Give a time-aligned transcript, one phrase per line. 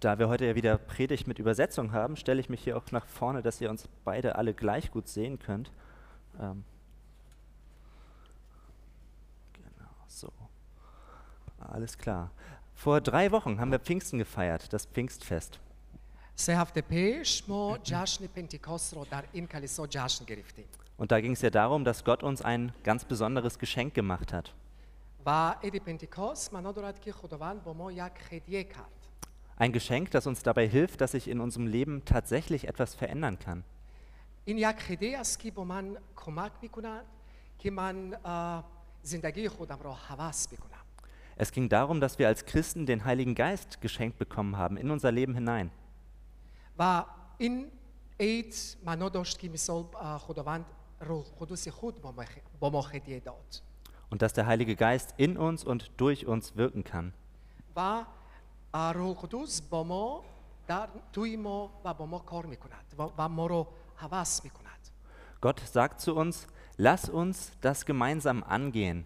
[0.00, 3.06] Da wir heute ja wieder Predigt mit Übersetzung haben, stelle ich mich hier auch nach
[3.06, 5.70] vorne, dass ihr uns beide alle gleich gut sehen könnt.
[6.38, 6.64] Ähm
[9.54, 10.30] genau, so.
[11.58, 12.30] Alles klar.
[12.74, 15.60] Vor drei Wochen haben wir Pfingsten gefeiert, das Pfingstfest.
[16.38, 20.64] سه هفته پیش ما جشن پنتیکاست رو در این کلیسا جشن گرفتیم
[20.98, 24.52] Und da ging es ja darum, dass Gott uns ein ganz besonderes Geschenk gemacht hat.
[25.26, 28.99] و عید پنتیکاست معنا دارد که خداوند با ما یک هدیه کرد
[29.58, 33.64] Ein Geschenk, das uns dabei hilft, dass sich in unserem Leben tatsächlich etwas verändern kann.
[34.44, 37.04] این یک هدیه است که با من کمک میکند
[37.58, 38.64] که من اه،
[39.02, 40.70] زندگی خودم را حوض بکنم
[41.38, 45.10] Es ging darum, dass wir als Christen den Heiligen Geist geschenkt bekommen haben in unser
[45.12, 45.70] Leben hinein.
[46.78, 47.04] و
[47.38, 47.66] این
[48.20, 50.64] عید معنا داشت که مثال اه، خداوند
[51.00, 52.28] روح قدوس خود با ما خ-
[52.60, 53.62] با ما هدیه داد
[54.10, 57.12] Und dass der Heilige Geist in uns und durch uns wirken kann.
[57.76, 58.06] و اه،
[58.74, 60.24] روح قدوس با ما
[60.66, 64.62] در توی ما و با ما کار میکند و, و ما رو حوض میکند
[65.46, 66.36] Gott sagt zu uns,
[66.78, 69.04] lass uns das gemeinsam angehen.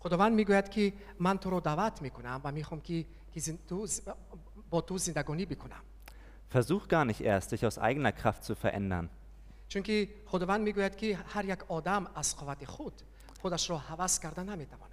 [0.00, 4.00] خداوند میگوید که من تو رو دعوت میکنم و میخوام که, که زن- تو ز-
[4.70, 5.80] با تو زندگانی بکنم
[6.54, 9.08] Versuch gar nicht erst, dich aus eigener Kraft zu verändern.
[9.68, 12.92] چون که خداوند میگوید که هر یک آدم از قوت خود
[13.42, 14.90] خودش را حوض کرده نمیتواند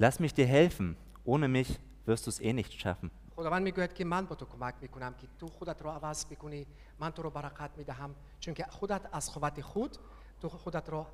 [0.00, 0.96] Lass mich dir helfen.
[1.26, 1.68] Ohne mich
[2.06, 3.10] wirst du es eh nicht schaffen.
[3.36, 6.66] خداوند میگوید که من با تو کمک میکنم که تو خودت را عوض بکنی
[7.00, 9.96] من تو رو برکت میدهم چون که خودت از قوت خود
[10.40, 11.06] تو خودت را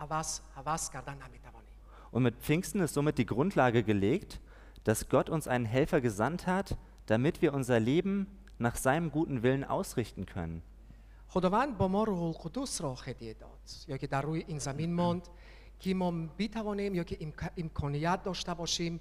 [0.00, 1.66] عوض حوض کرده نمیتوانی
[2.12, 4.40] Und mit Pfingsten ist somit die Grundlage gelegt,
[4.84, 6.76] dass Gott uns einen Helfer gesandt hat,
[7.06, 8.26] damit wir unser Leben
[8.58, 10.62] nach seinem guten Willen ausrichten können.
[11.28, 15.28] خداوند با ما روح القدس را هدیه داد یا که در روی این زمین ماند
[15.80, 19.00] که ما بتوانیم یا که امک- امکانیت داشته باشیم اه،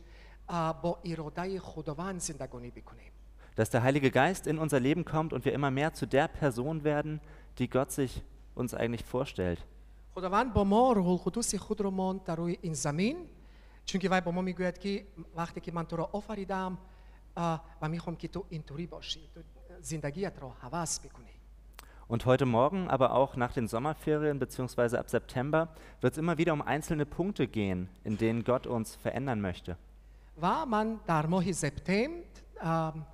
[0.81, 3.11] با اراده خداوند زندگانی بکنیم
[3.55, 6.85] Dass der Heilige Geist in unser Leben kommt und wir immer mehr zu der Person
[6.85, 7.19] werden,
[7.57, 8.23] die Gott sich
[8.55, 9.59] uns eigentlich vorstellt.
[10.15, 13.17] خداوند با ما روح القدس خود را ماند در روی این زمین
[13.85, 16.77] چون که وی با ما میگوید که وقتی که من تو را آفریدم
[17.37, 19.41] اه، و میخوام که تو اینطوری باشی تو
[19.81, 21.39] زندگیت را حوض بکنی
[22.07, 24.97] Und heute Morgen, aber auch nach den Sommerferien bzw.
[24.97, 25.67] ab September,
[26.01, 29.77] wird es immer wieder um einzelne Punkte gehen, in denen Gott uns verändern möchte.
[30.41, 32.23] و من در ماه سپتامبر
[32.61, 33.05] ام،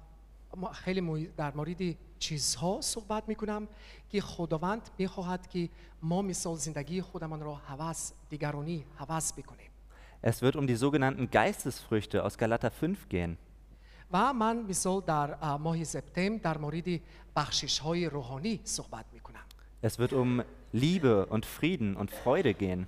[0.57, 1.81] ما- خیلی مو- در مورد
[2.19, 3.67] چیزها صحبت میکنم
[4.09, 5.69] که خداوند میخواهد که
[6.01, 9.69] ما مثال زندگی خودمان را حوض دیگرانی حوض بکنیم
[10.23, 13.37] Es wird um die sogenannten Geistesfrüchte aus Galater 5 gehen.
[14.11, 16.99] و من مثال در اه، ماه سپتامبر در مورد
[17.35, 19.43] بخشش های روحانی صحبت میکنم
[19.85, 20.41] Es wird um
[20.73, 22.87] Liebe und Frieden und Freude gehen.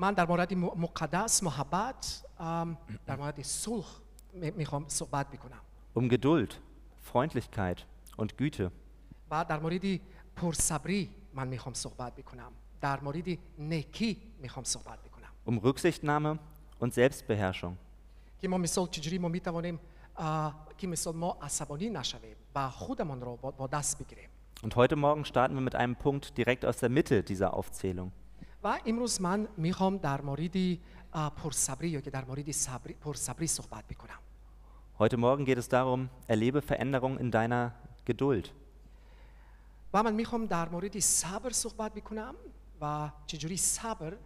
[0.00, 3.86] من در مورد م- مقدس محبت ام، در مورد صلح
[4.34, 5.60] می- میخوام صحبت بکنم
[5.98, 6.50] Um Geduld,
[7.12, 7.78] Freundlichkeit
[8.18, 8.70] und Güte.
[9.30, 10.00] و در مورد
[10.36, 13.24] پرصبری من میخوام صحبت بکنم در مورد
[13.58, 16.38] نیکی میخوام صحبت بکنم Um Rücksichtnahme
[16.84, 17.72] und Selbstbeherrschung.
[18.42, 19.80] که ما مثال چجوری ما میتوانیم
[20.16, 24.28] اه، که مثال ما عصبانی نشویم و خودمان را با با دست بگیریم
[24.64, 28.10] Und heute Morgen starten wir mit einem Punkt direkt aus der Mitte dieser Aufzählung.
[28.64, 30.56] و امروز من میخوام در مورد
[31.12, 34.18] اه، پرصبری یا که در مورد صبری پرصبری صحبت بکنم
[34.98, 37.72] Heute Morgen geht es darum, erlebe Veränderung in deiner
[38.06, 38.48] Geduld.
[39.94, 42.34] و من میخوام در مورد صبر صحبت بکنم
[42.80, 44.16] و چجوری صبر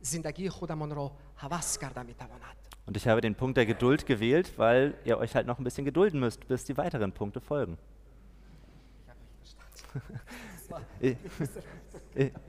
[0.00, 2.56] زندگی خودمان را حوض کرده میتواند
[2.88, 5.84] Und ich habe den Punkt der Geduld gewählt, weil ihr euch halt noch ein bisschen
[5.84, 7.76] gedulden müsst, bis die weiteren Punkte folgen.
[11.00, 11.50] Ich, ich-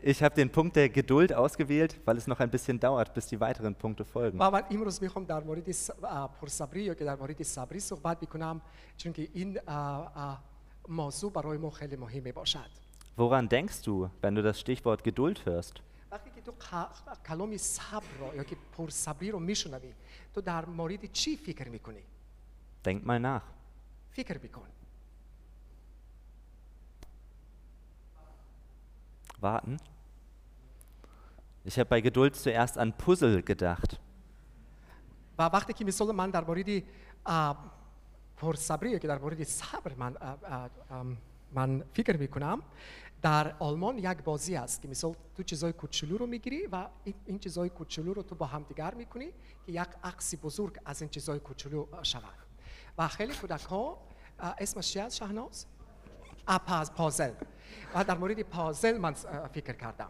[0.04, 3.40] ich habe den Punkt der Geduld ausgewählt, weil es noch ein bisschen dauert, bis die
[3.40, 4.40] weiteren Punkte folgen.
[4.40, 8.20] و من امروز میخوام در مورد س- اه، پرصبری یا که در مورد صبری صحبت
[8.20, 8.62] بکنم
[8.98, 10.44] چون که این اه، اه،
[10.90, 12.70] موضوع برای ما خیلی مهمه باشد
[13.18, 15.82] Woran denkst du, wenn du das Stichwort Geduld hörst?
[16.12, 19.94] وقتی که تو ق- کلام صبر رو یا که پرصبری رو میشنوی
[20.36, 22.04] تو در مورد چی فکر میکنی
[22.88, 23.42] Denk mal nach.
[24.12, 24.68] فکر بکن
[29.43, 29.77] Warten.
[31.65, 33.99] Ich habe bei Geduld zuerst an Puzzle gedacht.
[35.39, 36.83] و وقتی که مثال من در مورد
[37.27, 37.73] اه،
[38.37, 40.17] پرصبری که در مورد صبر من
[41.53, 42.63] من فکر می‌کنم
[43.23, 46.89] در آلمان یک بازی است که مثال تو چیزای کوچولو رو می‌گیری و
[47.27, 49.27] این, چیزای کوچولو رو تو با هم دیگر می‌کنی
[49.67, 52.23] که یک عکس بزرگ از این چیزای کوچولو شود
[52.99, 53.99] و خیلی کودک ها
[54.39, 55.67] اسمش چی است شهناز؟
[56.48, 57.32] آه، پاز- پازل
[57.96, 60.10] و در مورد پازل من اه، فکر کردم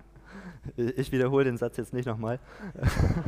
[0.77, 2.39] Ich wiederhole den Satz jetzt nicht nochmal.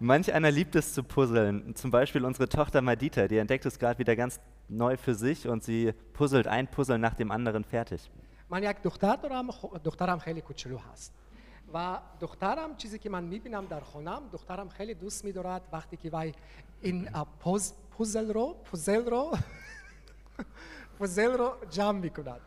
[0.00, 1.74] Manch einer liebt es zu puzzeln.
[1.74, 5.62] Zum Beispiel unsere Tochter Madita, die entdeckt es gerade wieder ganz neu für sich und
[5.64, 8.00] sie puzzelt ein Puzzle nach dem anderen fertig.
[8.50, 11.12] من یک دختر دارم خ- دخترم خیلی کوچولو هست
[11.74, 16.32] و دخترم چیزی که من میبینم در خونم دخترم خیلی دوست میدارد وقتی که وای
[16.80, 19.36] این اه، پوز پوزل رو پوزل رو
[21.02, 22.40] پوزل رو جمع میکند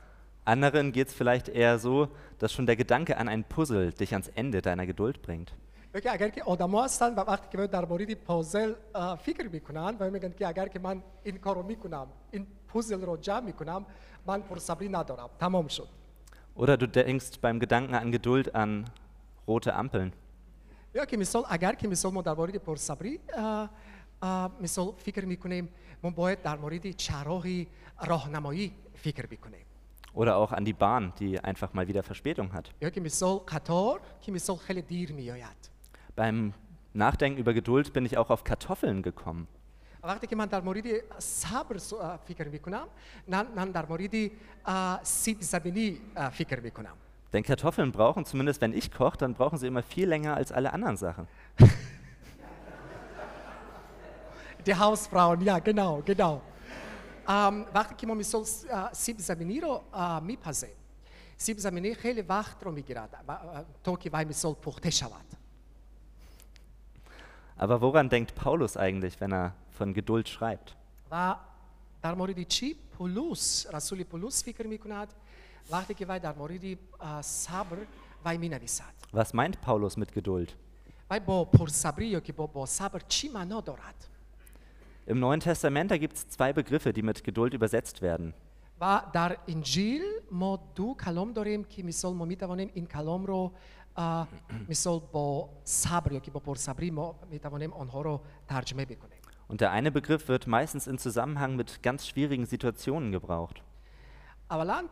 [0.45, 2.07] Anderen geht es vielleicht eher so,
[2.39, 5.51] dass schon der Gedanke an ein Puzzle dich ans Ende deiner Geduld bringt.
[5.94, 9.48] یا که اگر که آدما هستن و وقتی که باید در مورد پوزل اه، فکر
[9.48, 13.86] میکنن و میگن که اگر که من این کارو میکنم این پوزل رو جمع میکنم
[14.27, 15.88] من پرصبری ندارم تمام شد
[16.56, 18.86] Oder du denkst beim Gedanken an Geduld an
[19.48, 20.12] rote Ampeln.
[20.95, 23.69] یا که مثال اگر که مثال ما در مورد پرصبری اه، اه،
[24.62, 25.69] مثال فکر میکنیم
[26.03, 27.63] ما باید در مورد چراغ
[28.06, 29.65] راهنمایی فکر بکنیم
[30.13, 32.69] Oder auch an die Bahn, die einfach mal wieder Verspätung hat.
[32.81, 35.69] یا که مثال قطار که مثال خیلی دیر میآید
[36.18, 36.53] Beim
[36.94, 39.48] Nachdenken über Geduld bin ich auch auf Kartoffeln gekommen.
[40.03, 40.83] وقتی که من در مورد
[41.19, 42.88] صبر سو- اه، فکر میکنم
[43.27, 44.13] نه نه در مورد
[44.65, 46.95] اه، سیب زمینی اه، فکر میکنم
[47.33, 50.74] Denn Kartoffeln brauchen, zumindest wenn ich koche, dann brauchen sie immer viel länger als alle
[50.74, 51.27] anderen Sachen.
[54.66, 56.42] Die Hausfrauen, ja, genau, genau.
[57.28, 60.70] Ähm, um, Wachtkommission äh, se examiniram a äh, mi fazer.
[61.36, 65.26] Se examinei, ele Wachtromigrat, äh, Toki vai misol Puchteschalat.
[67.56, 70.76] Aber woran denkt Paulus eigentlich, wenn er von Geduld schreibt?
[71.10, 75.08] Dar moridi ci Paulus, Rasuli Paulus fikr mikunat,
[75.68, 76.78] Wachtige vai dar moridi
[77.22, 77.86] sabr
[78.22, 78.94] vai minavisat.
[79.12, 80.54] Ne Was meint Paulus mit Geduld?
[81.08, 84.15] Vai bo por sabrio ki bo bo sabr ci manodorat.
[85.08, 88.35] Im Neuen Testament, da gibt es zwei Begriffe, die mit Geduld übersetzt werden.
[88.79, 91.64] Dar Injil mo du kalom dorim
[92.75, 93.53] in kalomro
[94.67, 96.43] misol bo sabrio ki bo.
[99.49, 103.62] Und der eine Begriff wird meistens in Zusammenhang mit ganz schwierigen Situationen gebraucht.
[104.49, 104.88] Avalan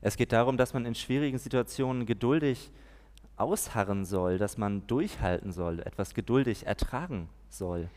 [0.00, 2.70] es geht darum, dass man in schwierigen Situationen geduldig
[3.36, 7.88] ausharren soll, dass man durchhalten soll, etwas geduldig ertragen soll.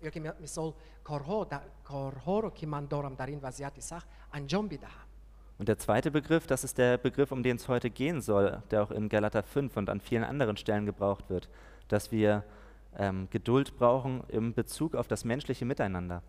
[0.00, 5.07] Jogi mi sol korho, da, korhoro ki man doram darin vaziyati sah, anjom bidaha.
[5.59, 8.83] Und der zweite Begriff, das ist der Begriff, um den es heute gehen soll, der
[8.83, 11.47] auch in Galater 5 und an vielen anderen Stellen gebraucht wird,
[11.87, 12.43] dass wir
[12.97, 16.21] ähm, Geduld brauchen im Bezug auf das menschliche Miteinander.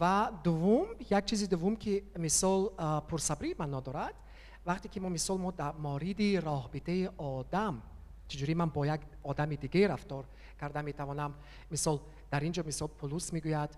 [0.00, 4.14] و دوم یک چیز دوم که مثال اه، پرصبری معنا دارد
[4.66, 7.82] وقتی که ما مثال ما در مورد رابطه آدم
[8.28, 10.24] چجوری من با یک آدم دیگه رفتار
[10.60, 11.34] کرده میتوانم
[11.70, 12.00] مثال
[12.30, 13.70] در اینجا مثال پولس میگوید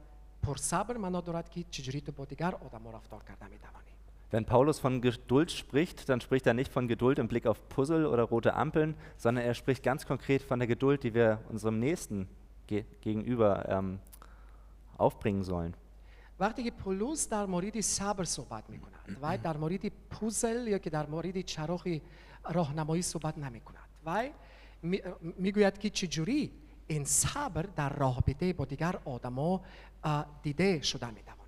[0.42, 3.85] پرصبر معنا دارد که چجوری تو با دیگر آدم رفتار کرده میتوانی
[4.32, 8.06] Wenn Paulus von Geduld spricht, dann spricht er nicht von Geduld im Blick auf Puzzle
[8.06, 12.28] oder rote Ampeln, sondern er spricht ganz konkret von der Geduld, die wir unserem Nächsten
[12.66, 13.98] ge gegenüber ähm,
[14.96, 15.74] aufbringen sollen.
[16.40, 20.90] وقتی که پولس در مورد صبر صحبت می کند و در مورد پوزل یا که
[20.90, 22.00] در مورد چراغ
[22.50, 24.28] راهنمایی صحبت نمی کند و
[25.38, 26.52] میگوید که چجوری
[26.86, 29.60] این صبر در رابطه با دیگر آدما
[30.04, 31.38] اه، دیده شده می تواند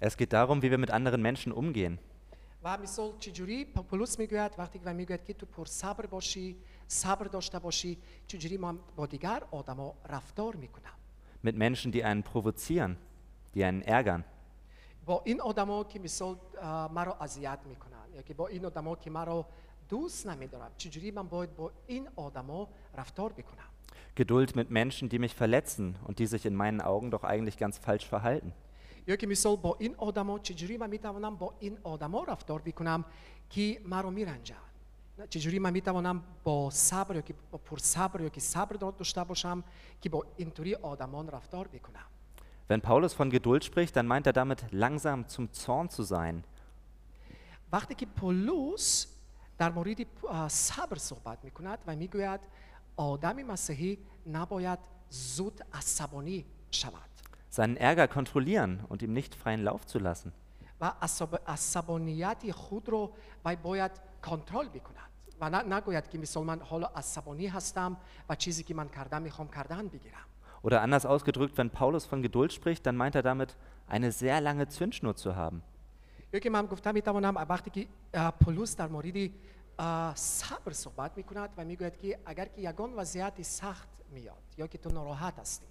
[0.00, 1.98] Es geht darum, wie wir mit anderen Menschen umgehen.
[2.62, 6.56] و مثال چجوری پ- پولس میگوید وقتی که میگوید که تو پر صبر باشی
[6.88, 10.90] صبر داشته باشی چجوری من با دیگر آدما رفتار میکنم
[11.46, 12.96] Mit Menschen, die einen provozieren,
[13.54, 14.24] die einen ärgern.
[15.06, 19.10] با این آدما که مثال اه، مرا اذیت میکنن یا که با این آدما که
[19.10, 19.46] مرا
[19.88, 23.64] دوست نمیدارم چجوری من باید با این آدما رفتار بکنم
[24.16, 27.78] Geduld mit Menschen, die mich verletzen und die sich in meinen Augen doch eigentlich ganz
[27.78, 28.52] falsch verhalten.
[29.09, 33.05] یا که مثال با این آدما چجوری من می‌توانم با این آدما رفتار بکنم
[33.49, 34.55] که مرا میرنجن
[35.29, 39.23] چجوری من می‌توانم با صبر یا که با پر صبر یا که صبر دا- داشته
[39.23, 39.63] باشم
[40.01, 42.05] که با اینطوری آدمان رفتار بکنم
[42.71, 46.43] Wenn Paulus von Geduld spricht, dann meint er damit, langsam zum Zorn zu sein,
[47.71, 49.07] وقتی که پولس
[49.57, 49.97] در مورد
[50.47, 52.39] صبر صحبت می‌کند و می‌گوید
[52.97, 53.97] آدم مسیحی
[54.27, 57.08] نباید زود عصبانی شود
[57.48, 60.32] seinen Ärger kontrollieren und ihm nicht freien Lauf zu lassen.
[60.80, 61.38] و عصب...
[61.46, 63.12] عصبانیت خود رو
[63.44, 63.92] و باید
[64.22, 67.96] کنترل بکند و نه نگوید که مثال من حالا عصبانی هستم
[68.28, 70.24] و چیزی که من کردم میخوام کردن بگیرم
[70.62, 73.54] Oder anders ausgedrückt, wenn Paulus von Geduld spricht, dann meint er damit,
[73.86, 75.62] eine sehr lange Zündschnur zu haben.
[76.32, 79.30] یا که من گفتم میتوانم وقتی که اه، پولس در مورد
[79.78, 84.78] اه، صبر صحبت میکند و میگوید که اگر که یگان وضعیت سخت میاد یا که
[84.78, 85.66] تو ناراحت هستی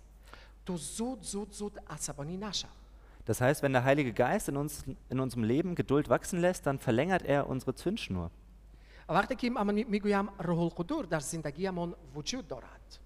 [3.26, 6.80] Das heißt, wenn der Heilige Geist in, uns, in unserem Leben Geduld wachsen lässt, dann
[6.80, 8.32] verlängert er unsere Zündschnur.
[9.10, 13.00] و وقتی که من میگویم روح القدس در زندگیمان وجود دارد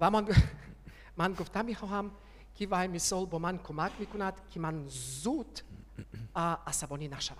[0.00, 0.28] و من,
[1.16, 2.10] من گفتم میخواهم
[2.54, 5.60] که وای مثال با من کمک میکند که من زود
[6.36, 7.36] اه، عصبانی نشوم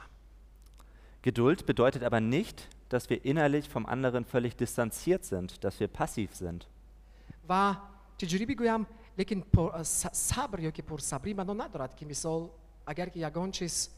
[1.23, 6.35] Geduld bedeutet aber nicht, dass wir innerlich vom anderen völlig distanziert sind, dass wir passiv
[6.35, 6.66] sind.
[7.49, 7.76] و
[8.19, 8.85] tijribi gojam,
[9.17, 12.51] lekin por, uh, sabr ё ки пурсабрима надорад ки мисол
[12.85, 13.89] агар ки ягон чиз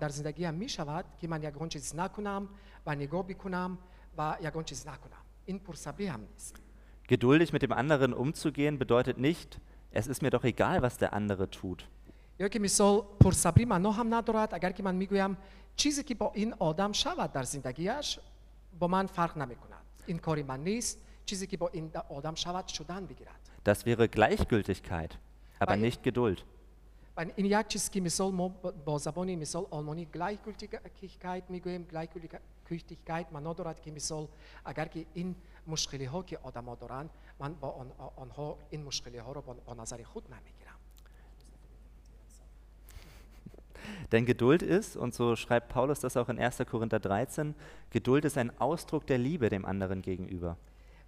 [0.00, 2.48] дар зиндагиам мешавад ки ман ягон чиз накунам
[2.86, 3.78] ва нигоҳ бикунам
[4.16, 6.56] ва ягон чиз накунам ин пурсабри ҳам нест
[7.08, 9.58] Geduldig mit dem anderen umzugehen bedeutet nicht,
[9.90, 11.84] es ist mir doch egal, was der andere tut.
[12.38, 15.36] ё ки мисол пурсабри маъно ҳам надорад агар ки ман мегӯям
[15.76, 18.18] чизе ки бо ин одам шавад дар зиндагиаш
[18.72, 20.98] бо ман фарқ намекунад ин кори ман нест
[23.64, 25.18] das wäre Gleichgültigkeit,
[25.58, 26.44] aber nicht Geduld.
[44.12, 46.58] Denn Geduld ist, und so schreibt Paulus das auch in 1.
[46.70, 47.54] Korinther 13,
[47.90, 50.56] Geduld ist ein Ausdruck der Liebe dem anderen gegenüber.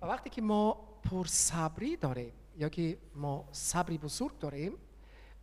[0.01, 4.72] و وقتی که ما پر صبری داریم یا که ما صبری بزرگ داریم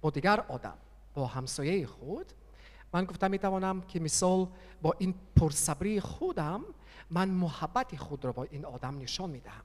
[0.00, 0.78] با دیگر آدم
[1.14, 2.32] با همسایه خود
[2.92, 4.46] من گفتم میتوانم که مثال
[4.82, 6.64] با این پرصبری خودم
[7.10, 9.64] من محبت خود را با این آدم نشان میدهم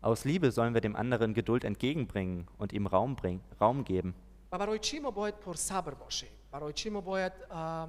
[0.00, 4.14] Aus Liebe sollen wir dem anderen Geduld entgegenbringen und ihm Raum, bringen, Raum geben.
[4.52, 7.88] و برای چی ما باید پرصبر باشیم برای چی ما باید اه،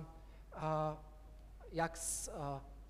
[0.54, 0.98] اه،
[1.74, 1.92] یک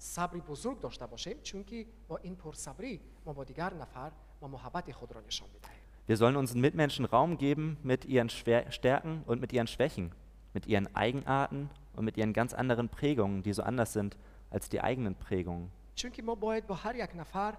[0.04, 4.12] س- اه، صبری بزرگ داشته باشیم چون که با این پرصبری ما با دیگر نفر
[4.42, 5.80] ما محبت خود را نشان میدهیم
[6.10, 10.10] Wir sollen unseren Mitmenschen Raum geben mit ihren Schwer Stärken und mit ihren Schwächen,
[10.56, 14.18] mit ihren Eigenarten und mit ihren ganz anderen Prägungen, die so anders sind
[14.50, 15.70] als die eigenen Prägungen.
[15.96, 17.58] چون که ما باید با هر یک نفر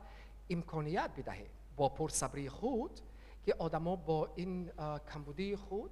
[0.51, 1.47] امکانیت بدهیم
[1.77, 3.01] با پرصبری خود
[3.45, 5.91] که آدما با این اه، کمبودی خود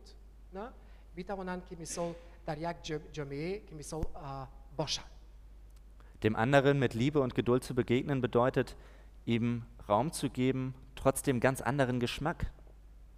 [0.53, 0.71] نه
[1.17, 2.15] بتوانند که مثال
[2.47, 5.11] در یک جا- جامعه که مثال اه، باشند
[6.23, 8.77] Dem anderen mit Liebe und Geduld zu begegnen bedeutet,
[9.25, 12.51] ihm Raum zu geben, trotz dem ganz anderen Geschmack,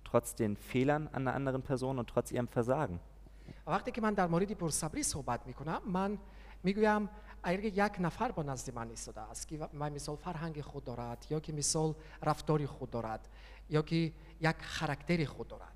[0.04, 3.00] trotz den Fehlern an der anderen Person und trotz ihrem Versagen.
[3.66, 6.18] و وقتی که من در مورد پرصبری صحبت میکنم من
[6.62, 7.08] میگویم
[7.42, 11.40] اگر یک نفر با نزد من ایستاده است که من مثال فرهنگ خود دارد یا
[11.40, 13.28] که مثال رفتاری خود دارد
[13.70, 15.74] یا که یک خرکتری خود دارد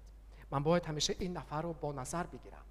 [0.50, 2.64] من باید همیشه این نفر رو با نظر بگیرم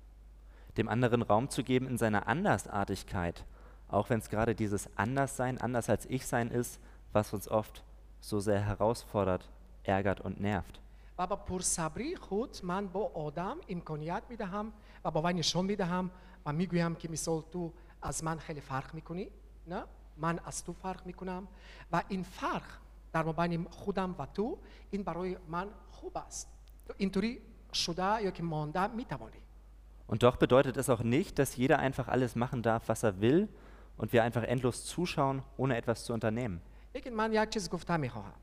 [0.75, 3.43] Dem anderen Raum zu geben in seiner Andersartigkeit,
[3.89, 6.79] auch wenn es gerade dieses Anderssein, anders als ich sein ist,
[7.11, 7.83] was uns oft
[8.19, 9.49] so sehr herausfordert,
[9.83, 10.79] ärgert und nervt.
[11.17, 14.73] و با پرصبری خود من با آدم امکانیت میدهم
[15.05, 16.11] و با وی نشان میدهم
[16.45, 19.29] و میگویم که مثال تو از من خیلی فرق میکنی
[19.67, 19.83] نه
[20.17, 21.47] من از تو فرق میکنم
[21.91, 22.63] و این فرق
[23.13, 24.57] در مابین خودم و تو
[24.91, 26.47] این برای من خوب است
[26.87, 27.41] تو اینطوری
[27.73, 29.37] شده یا که مانده میتوانی
[30.07, 33.47] Und doch bedeutet es auch nicht, dass jeder einfach alles machen darf, was er will
[33.97, 36.59] und wir einfach endlos zuschauen, ohne etwas zu unternehmen.
[36.95, 38.33] لیکن من یک چیز گفته میخواهم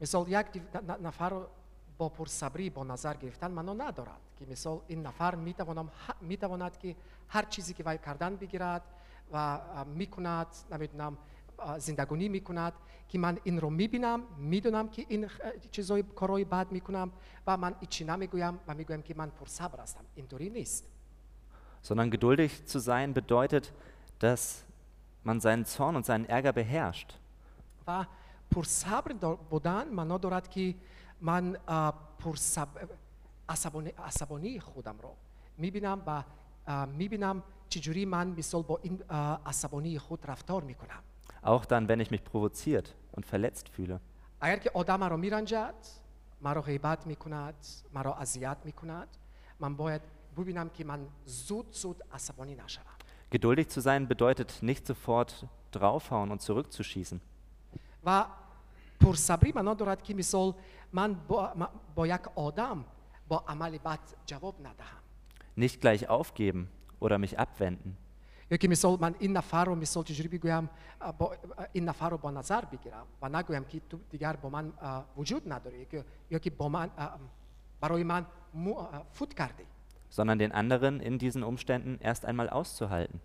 [0.00, 1.46] مثال یک دیو- ن- ن- نفر رو
[1.98, 6.96] با پرصبری با نظر گرفتن منو ندارد که مثال این نفر میتوانم ه- میتواند که
[7.28, 8.82] هر چیزی که وی کردن بگیرد
[9.32, 11.16] و اه، میکند نمیدونم
[11.58, 12.72] اه، زندگانی میکند
[13.08, 17.12] که من این رو میبینم میدونم که این خ- چیزای کارهای بد میکنم
[17.46, 20.84] و من ایچی نمیگویم و میگویم که من پرصبر هستم اینطوری نیست
[21.82, 23.72] Sondern geduldig zu sein bedeutet,
[24.18, 24.64] dass
[25.24, 27.18] man seinen Zorn und seinen Ärger beherrscht.
[27.86, 28.04] و
[28.50, 30.74] پرصبر دا- بودن معنا دارد که
[31.20, 32.68] من اه، پرصب...
[33.48, 35.14] عصبانی, عصبانی خودم رو
[35.58, 36.22] میبینم و
[36.66, 41.02] اه، میبینم چجوری من مثال با این اه، عصبانی خود رفتار میکنم
[41.42, 44.00] Auch dann, wenn ich mich provoziert und verletzt fühle.
[44.40, 45.74] اگر که آدم مرا میرنجد
[46.42, 49.08] مرا غیبت میکند مرا اذیت میکند
[49.60, 50.02] من باید
[50.36, 52.84] ببینم که من زود زود عصبانی نشوم
[53.34, 57.20] Geduldig zu sein bedeutet nicht sofort draufhauen und zurückzuschießen.
[58.04, 58.24] و
[59.00, 60.54] پرصبری معنا دارد که مثال
[60.92, 62.84] من با, ما- با یک آدم
[63.28, 65.00] با عمل بد جواب ندهم
[65.58, 66.68] Nicht gleich aufgeben
[67.00, 67.96] oder mich abwenden.
[68.50, 72.10] یا که مثال من این نفر رو مثال چجوری بگویم اه، با اه، این نفر
[72.10, 75.84] رو با نظر بگیرم و نگویم که تو دیگر با من اه، وجود نداری یا
[75.84, 77.18] که- یا که با من اه،
[77.80, 79.64] برای من مو- اه، فوت کردی
[80.14, 83.20] sondern den anderen in diesen Umständen erst einmal auszuhalten.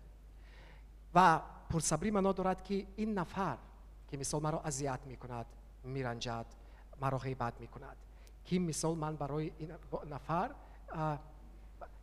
[1.14, 3.56] و پرصبری معنا دارد که این نفر
[4.10, 5.46] که مثال مرا اذیت میکند
[5.84, 6.46] میرنجد
[7.00, 7.96] مرا غیبت میکند
[8.44, 10.50] که مثال من برای این با- نفر
[10.92, 11.18] اه،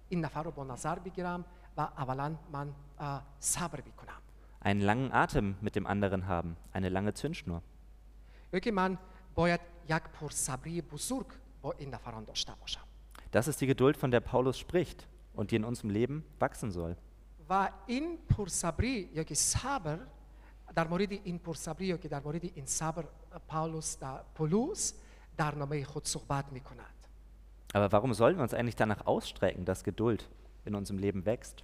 [0.10, 1.46] این نفر رو با نظر بگیرم
[1.78, 2.70] و اولا من
[3.00, 4.20] اه، صبر میکنم
[4.66, 7.62] Einen langen Atem mit dem anderen haben, eine lange Zündschnur.
[8.54, 8.98] یا که من
[9.36, 9.60] باید
[9.90, 11.26] یک پرصبری بزرگ
[11.62, 12.82] با این نفران داشته باشم
[13.32, 16.96] Das ist die Geduld, von der Paulus spricht und die in unserem Leben wachsen soll.
[17.50, 20.00] و این پرصبری یا که صبر
[20.76, 23.06] در مورد این پرصبری یا که در مورد این صبر
[23.48, 24.94] پاولوس در پولوس
[25.38, 26.94] در نامه خود صحبت می کند
[27.76, 30.30] Aber warum sollen wir uns eigentlich danach ausstrecken, dass Geduld
[30.66, 31.64] in unserem Leben wächst?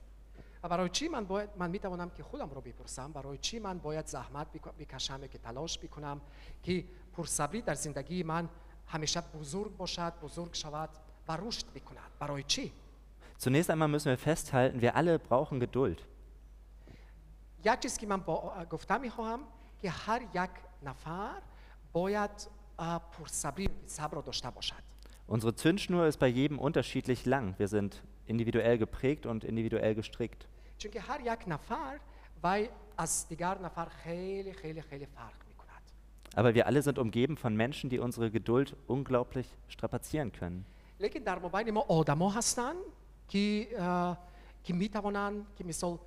[0.63, 3.77] و برای چی من باید من می توانم که خودم رو بپرسم برای چی من
[3.77, 6.21] باید زحمت بک- بکشم که تلاش بکنم
[6.63, 8.49] که پرصبری در زندگی من
[8.87, 10.89] همیشه بزرگ باشد بزرگ شود
[13.38, 16.06] Zunächst einmal müssen wir festhalten, wir alle brauchen Geduld.
[25.26, 27.54] Unsere Zündschnur ist bei jedem unterschiedlich lang.
[27.58, 30.46] Wir sind individuell geprägt und individuell gestrickt.
[36.36, 40.66] Aber wir alle sind umgeben von Menschen, die unsere Geduld unglaublich strapazieren können.
[41.00, 42.76] لیکن در مابین ما آدما هستند
[43.28, 44.18] که اه،
[44.64, 45.98] که می‌توانند که مثال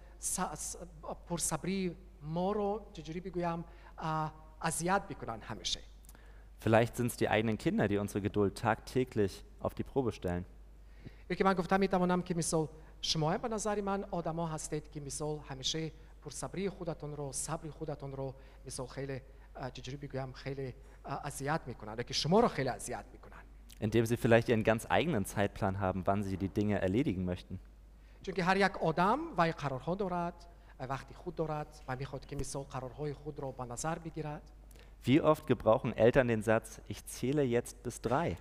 [1.30, 3.66] پرصبری ما رو چجوری بگویم
[4.62, 5.80] اذیت بکنن همیشه.
[6.66, 10.46] Vielleicht sind es die eigenen Kinder, die unsere Geduld tagtäglich auf die Probe stellen.
[11.30, 12.68] یکی من گفتم می‌توانم که مثال
[13.02, 15.92] شما به نظر من آدما هستید که مثال همیشه
[16.22, 18.34] پرصبری خودتون رو صبر خودتون رو
[18.66, 19.22] مثال خیلی
[19.56, 20.74] اه، چجوری بگویم خیلی
[21.06, 21.96] اه، اذیت می‌کنن.
[21.96, 23.27] که شما رو خیلی اذیت می‌کنن
[23.81, 27.59] Indem sie vielleicht ihren ganz eigenen Zeitplan haben, wann sie die Dinge erledigen möchten.
[28.23, 30.35] چون که هر یک آدم وی قرارها دارد
[30.81, 34.43] و وقتی خود دارد و میخواد که مثال قرارهای خود را به نظر بگیرد
[35.05, 38.37] Wie oft gebrauchen Eltern den Satz, ich zähle jetzt bis drei?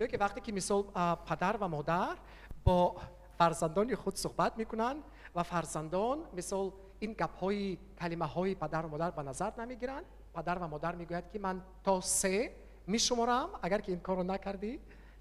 [0.00, 2.16] یا که وقتی که مثال اه، پدر و مادر
[2.64, 2.96] با
[3.38, 4.96] فرزندان خود صحبت میکنن
[5.34, 10.02] و فرزندان مثال این گپ های کلمه های پدر و مادر به نظر نمیگیرن
[10.34, 12.50] پدر و مادر میگوید که من تا سه
[12.86, 14.78] میشمرم اگر که این کار رو نکردی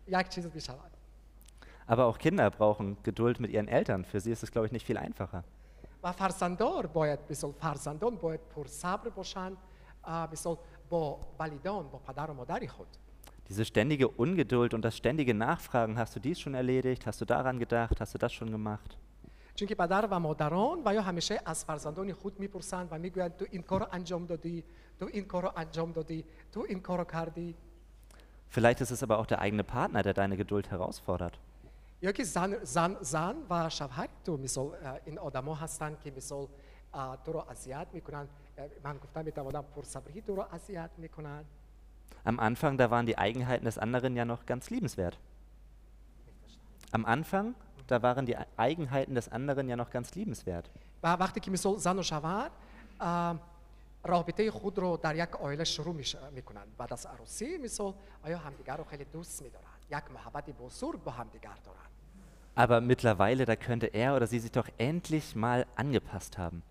[0.07, 0.91] یک چیز میشود
[1.89, 4.03] Aber auch Kinder brauchen Geduld mit ihren Eltern.
[4.03, 5.43] Für sie ist es, glaube ich, nicht viel einfacher.
[6.03, 9.57] و فرزندان باید مثال فرزندان باید پر صبر باشند
[10.03, 10.57] اه، مثال
[10.89, 12.88] با والدان با پدر و مادر خود
[13.49, 17.07] Diese ständige Ungeduld und das ständige Nachfragen, hast du dies schon erledigt?
[17.07, 18.01] Hast du daran gedacht?
[18.01, 18.97] Hast du das schon gemacht?
[19.55, 23.45] چون که پدر و مادران و یا همیشه از فرزندان خود میپرسند و میگویند تو
[23.51, 24.63] این کار رو انجام دادی
[24.99, 27.55] تو این کار رو انجام دادی تو این کار رو کردی
[28.49, 31.38] Vielleicht ist es aber auch der eigene Partner, der deine Geduld herausfordert.
[32.01, 36.47] یا که زن, زن, زن و شوهر تو مثال اه، این آدما هستند که مثال
[36.93, 41.45] اه، تو رو اذیت میکنند اه، من گفتم میتوانم پرصبری تو رو اذیت میکنند
[42.25, 45.17] Am Anfang, da waren die Eigenheiten des anderen ja noch ganz liebenswert.
[46.91, 47.55] Am Anfang,
[47.88, 50.69] da waren die Eigenheiten des anderen ja noch ganz liebenswert.
[51.03, 52.49] و وقتی که مثال زن و شوهر
[52.99, 53.39] اه،
[54.03, 57.93] رابطه خود رو در یک آیله شروع میش- میکنند بعد از عروسی مثال
[58.25, 61.88] آیا همدیگر رو خیلی دوست میدارند یک محبت بزرگ با همدیگر دارند
[62.60, 66.62] Aber mittlerweile, da könnte er oder sie sich doch endlich mal angepasst haben.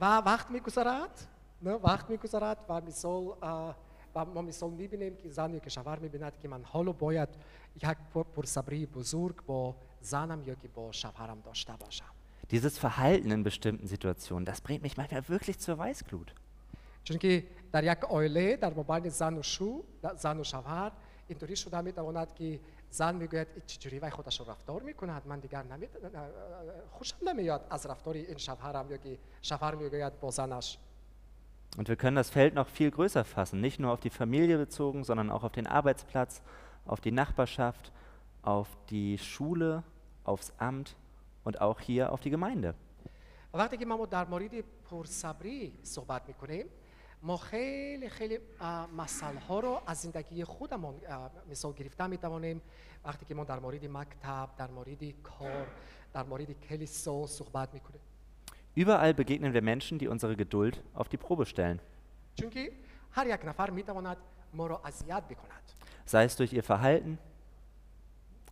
[0.00, 1.26] و وقت میگذرد
[1.62, 3.76] نه وقت میگذرد و مثال اه،
[4.14, 7.28] و ما مثال میبینیم که زن یا که شوهر میبیند که من حالا باید
[7.76, 12.04] یک پر- پرصبری بزرگ با زنم یا که با شوهرم داشته باشم
[12.52, 16.32] Dieses Verhalten in bestimmten Situationen, das bringt mich manchmal wirklich zur Weißglut.
[17.04, 20.92] چون که در یک آیله در مابین زن و شو در- زن و شوهر
[21.28, 25.62] اینطوری شده میتواند که زن میگوید "ای چجوری وی خودش رو رفتار میکند من دیگر
[25.62, 25.86] نمی...
[26.90, 30.78] خوشم نمیاد از رفتار این شوهرم یا که شوهر میگوید با زنش
[31.78, 35.04] Und wir können das Feld noch viel größer fassen, nicht nur auf die Familie bezogen,
[35.04, 36.40] sondern auch auf den Arbeitsplatz,
[36.86, 37.92] auf die Nachbarschaft,
[38.42, 39.82] auf die Schule,
[40.24, 40.96] aufs Amt
[41.44, 42.74] und auch hier auf die Gemeinde.
[43.54, 46.66] و وقتی که ما در مورد پرصبری صحبت میکنیم
[47.22, 48.38] ما خیلی خیلی
[48.96, 52.62] مسئله ها رو از زندگی خودمون اه، مثال گرفته میتوانیم
[53.04, 55.66] وقتی که ما در مورد مکتب در مورد کار
[56.12, 58.00] در مورد کلیسا صحبت میکنیم
[58.78, 61.80] Überall begegnen wir Menschen, die unsere Geduld auf die Probe stellen.
[62.34, 62.72] چون که
[63.10, 64.16] هر یک نفر میتواند
[64.54, 65.62] ما را اذیت بکند
[66.06, 67.18] Sei es durch ihr Verhalten,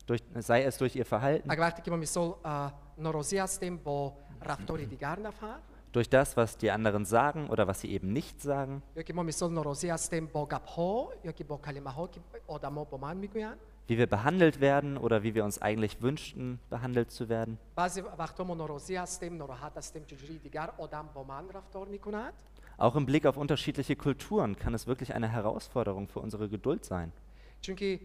[0.08, 4.12] durch, sei es durch ihr Verhalten, اگر وقتی که ما مثال اه، ناراضی هستیم با
[4.42, 5.56] رفتار دیگر نفر
[5.92, 9.22] durch das, was die anderen sagen oder was sie eben nicht sagen, یا که ما
[9.22, 13.16] مثال ناراضی هستیم با گپ ها یا که با کلمه ها که آدما با من
[13.16, 17.58] میگویند wie wir behandelt werden oder wie wir uns eigentlich wünschten, behandelt zu werden.
[17.76, 22.32] بعضی وقتا ما ناراضی هستیم ناراحت هستیم چجوری دیگر آدم با من رفتار میکند
[22.76, 27.12] Auch im Blick auf unterschiedliche Kulturen kann es wirklich eine Herausforderung für unsere Geduld sein.
[27.60, 27.98] چون که آه،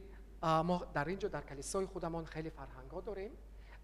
[0.43, 3.31] ما در اینجا در کلیسای خودمان خیلی فرهنگ ها داریم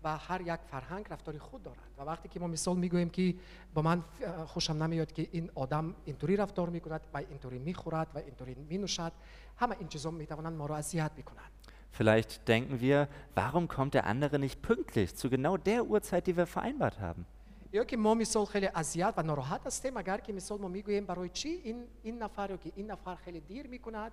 [0.04, 3.36] و هر یک فرهنگ رفتاری خود دارد و وقتی که ما مثال میگوییم که
[3.74, 8.18] با من اه، خوشم نمیاد که این آدم اینطوری رفتار میکند و اینطوری میخورد و
[8.18, 9.12] اینطوری مینوشد
[9.58, 11.52] همه این چیزا میتوانند ما را اذیت بکنند
[11.98, 16.46] Vielleicht denken wir, warum kommt der andere nicht pünktlich zu genau der Uhrzeit, die wir
[16.46, 17.26] vereinbart haben?
[17.74, 21.30] یا که ما مثال خیلی اذیت و ناراحت هستیم اگر که مثال ما میگوییم برای
[21.30, 24.12] چی این این نفر یا که این نفر خیلی دیر میکند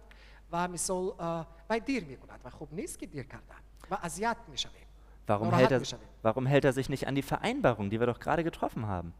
[0.52, 3.56] و مثال اه، و دیر میکند و خوب نیست که دیر کردن
[3.90, 4.86] و اذیت میشویم
[5.28, 6.24] Warum Nora hält, hat er, mich erwähnt.
[6.24, 9.12] warum hält er sich nicht an die Vereinbarung, die wir doch gerade getroffen haben?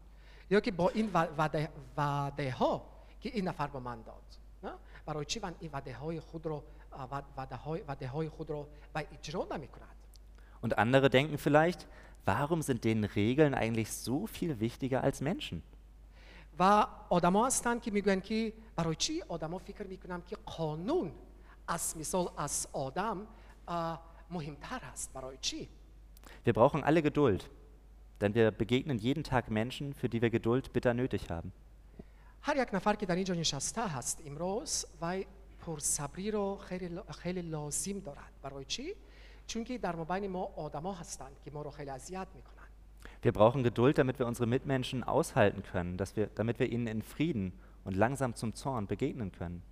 [0.49, 2.85] یا که با این و- وعده, وعده ها
[3.21, 4.23] که این نفر به من داد
[4.63, 4.71] نه؟
[5.05, 8.49] برای چی من این وعده های خود رو اه، وع- وعده های, وعده های خود
[8.49, 9.87] رو و اجرا نمی کند
[10.65, 11.87] Und andere denken vielleicht,
[12.25, 15.61] warum sind denen Regeln eigentlich so viel wichtiger als Menschen?
[16.58, 21.12] و آدما هستند که می‌گویند که برای چی آدما فکر می‌کنند که قانون
[21.68, 23.26] از مثال از آدم
[24.30, 25.68] مهمتر است برای چی
[26.46, 27.42] Wir brauchen alle Geduld,
[28.20, 31.52] denn wir begegnen jeden Tag Menschen, für die wir Geduld bitter nötig haben.
[32.42, 35.22] هر یک نفر که در اینجا نشسته هست امروز و
[35.66, 38.94] پرصبری رو خیلی, خیلی لازم دارد برای چی؟
[39.46, 42.57] چون که در مابین ما آدما هستند که ما رو خیلی اذیت می‌کنند
[43.22, 47.02] Wir brauchen Geduld, damit wir unsere Mitmenschen aushalten können, dass wir, damit wir ihnen in
[47.02, 47.52] Frieden
[47.84, 49.62] und langsam zum Zorn begegnen können.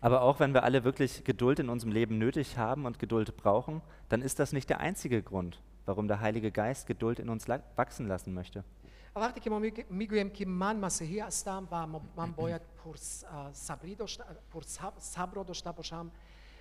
[0.00, 3.82] Aber auch wenn wir alle wirklich Geduld in unserem Leben nötig haben und Geduld brauchen,
[4.08, 8.06] dann ist das nicht der einzige Grund, warum der Heilige Geist Geduld in uns wachsen
[8.08, 8.64] lassen möchte.
[9.14, 9.50] Awarte que
[9.90, 12.96] miguem que man masihia astam va man boyad pur
[13.52, 14.62] sabri doshta pur
[14.98, 16.10] sabro doshta basham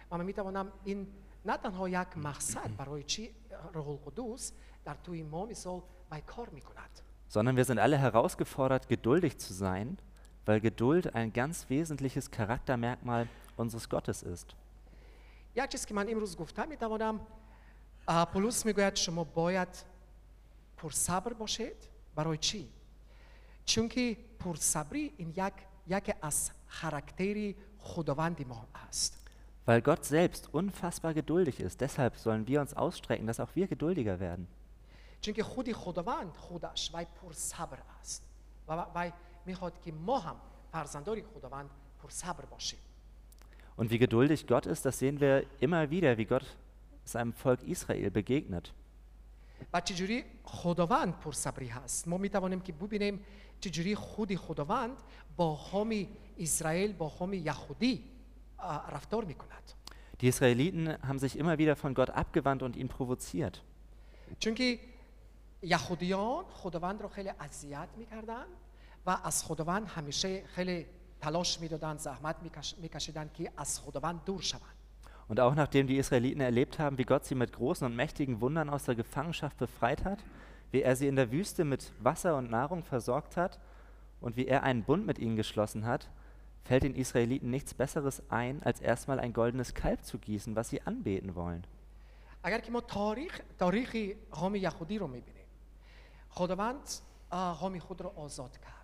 [0.10, 1.08] va man mitavonam in
[1.46, 3.32] на танҳо як мақсад барои чи
[3.74, 4.54] Руҳул-Қудус
[4.86, 9.98] дар тӯи мо мисол бай кор мекунад sondern wir sind alle herausgefordert geduldig zu sein,
[10.46, 14.56] weil Geduld ein ganz wesentliches Charaktermerkmal unseres Gottes ist.
[15.56, 15.70] Як
[22.20, 22.40] Baroi
[23.66, 25.54] Çünkü pur sabri in yak,
[25.88, 26.52] yake as
[26.82, 29.14] karakteri Chodovandi hast.
[29.66, 34.20] Weil Gott selbst unfassbar geduldig ist, deshalb sollen wir uns ausstrecken, dass auch wir geduldiger
[34.20, 34.48] werden.
[35.22, 38.24] Çünkü hudi Chodovand hudash vay pur sabr ast.
[38.68, 39.14] Vay
[39.46, 41.70] mihod ki moham parzandori Chodovand
[42.02, 42.80] pur sabr boshim.
[43.78, 46.58] Und wie geduldig Gott ist, das sehen wir immer wieder, wie Gott
[47.06, 48.74] seinem Volk Israel begegnet.
[49.74, 53.26] و چجوری خداوند پرصبری هست؟ ما می‌توانیم که ببینیم
[53.60, 54.98] چجوری خودی خداوند
[55.38, 58.04] با قوم اسرائیل با قوم یهودی
[58.92, 59.72] رفتار می‌کند.
[60.22, 63.62] Die Israeliten haben sich immer wieder von Gott abgewandt und ihn provoziert.
[64.40, 64.80] چون که
[65.62, 68.48] یهودیان خداوند را خیلی اذیت می‌کردند
[69.06, 70.86] و از خداوند همیشه خیلی
[71.22, 74.79] تلاش می‌دادند زحمت میکش- میکشیدند که از خداوند دور شوند.
[75.29, 78.69] Und auch nachdem die Israeliten erlebt haben, wie Gott sie mit großen und mächtigen Wundern
[78.71, 80.19] aus der Gefangenschaft befreit hat,
[80.71, 83.59] wie er sie in der Wüste mit Wasser und Nahrung versorgt hat
[84.21, 86.11] und wie er einen Bund mit ihnen geschlossen hat,
[86.65, 90.83] fällt den Israeliten nichts Besseres ein, als erstmal ein goldenes Kalb zu gießen, was sie
[90.83, 91.65] anbeten wollen.
[92.47, 93.97] اگر که ما تاریخ تاریخ
[94.31, 95.47] قوم یهودی رو میبینیم
[96.31, 96.89] خداوند
[97.33, 98.75] اه، قوم خود را آزاد کرد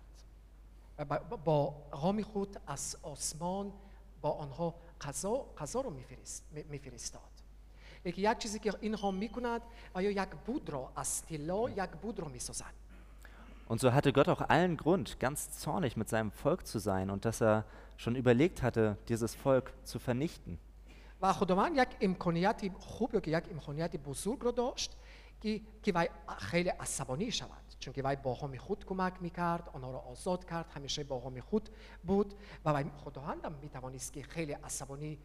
[0.97, 3.73] و با- با قوم خود از آسمان
[4.21, 7.21] با آنها غذا غذا رو میفرست میفرستاد
[8.05, 9.61] لیکن یک چیزی که این قوم میکند
[9.95, 12.73] و یا یک بود را از طلا یک بود را میسازند
[13.67, 17.23] Und so hatte Gott auch allen Grund, ganz zornig mit seinem Volk zu sein und
[17.23, 17.63] dass er
[17.95, 20.59] schon überlegt hatte, dieses Volk zu vernichten.
[21.21, 24.97] و خداوند یک امکانیت خوب یا که یک امکانیت بزرگ رو داشت
[25.41, 29.90] که که وی خیلی عصبانی شود چون که وی با قوم خود کمک می‌کرد آنها
[29.90, 31.68] را آزاد کرد همیشه با قوم خود
[32.04, 32.34] بود
[32.64, 35.18] و وی خداوند هم می‌توانست که خیلی عصبانی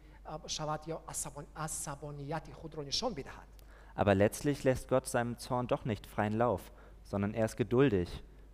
[0.46, 3.48] شود یا عصبان عصبانیت خود را نشان بدهد
[3.96, 6.72] Aber letztlich lässt Gott seinem Zorn doch nicht freien Lauf,
[7.04, 8.08] sondern er ist geduldig.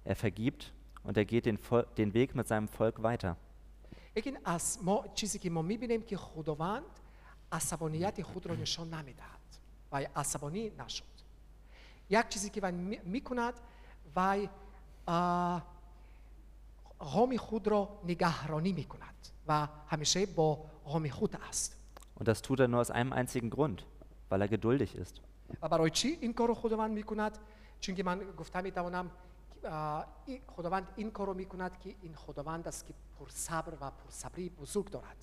[0.04, 0.72] Er vergibt
[1.04, 3.37] und er geht den, Vol den Weg mit seinem Volk weiter.
[4.16, 7.00] لیکن از ما چیزی که ما می‌بینیم که خداوند
[7.52, 9.38] عصبانیت خود را نشان نمی‌دهد
[9.92, 11.04] و عصبانی نشد
[12.11, 12.70] یک چیزی که
[13.04, 13.54] می‌کند
[14.15, 14.49] وی
[15.08, 15.63] اه،
[16.99, 21.78] قوم خود را نگهرانی میکند و همیشه با قوم خود است
[22.19, 23.86] Und das tut er nur aus einem einzigen Grund,
[24.30, 25.21] weil er geduldig ist.
[25.62, 27.38] و برای چی این کار رو خداوند میکند
[27.80, 29.12] چون من گفتم میتوانم
[29.69, 34.49] آه، این- خداوند این کار رو میکند که این خداوند است که پرصبر و پرصبری
[34.49, 35.15] بزرگ دارد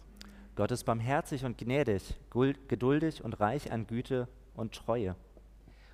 [0.57, 2.03] Gott ist barmherzig und gnädig,
[2.35, 5.15] gul- geduldig und reich an Güte und Treue.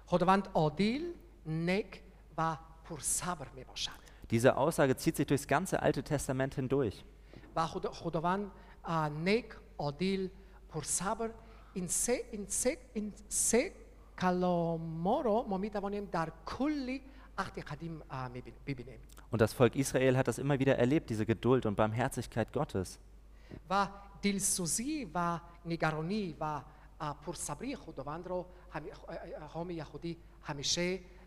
[0.07, 1.13] خداوند عادل
[1.47, 2.03] نیک
[2.39, 2.70] و پرصبر می باشد
[4.30, 7.04] diese Aussage zieht sich durchs ganze Alte Testament hindurch.
[19.32, 23.00] Und das Volk Israel hat das immer wieder erlebt, diese Geduld und Barmherzigkeit Gottes.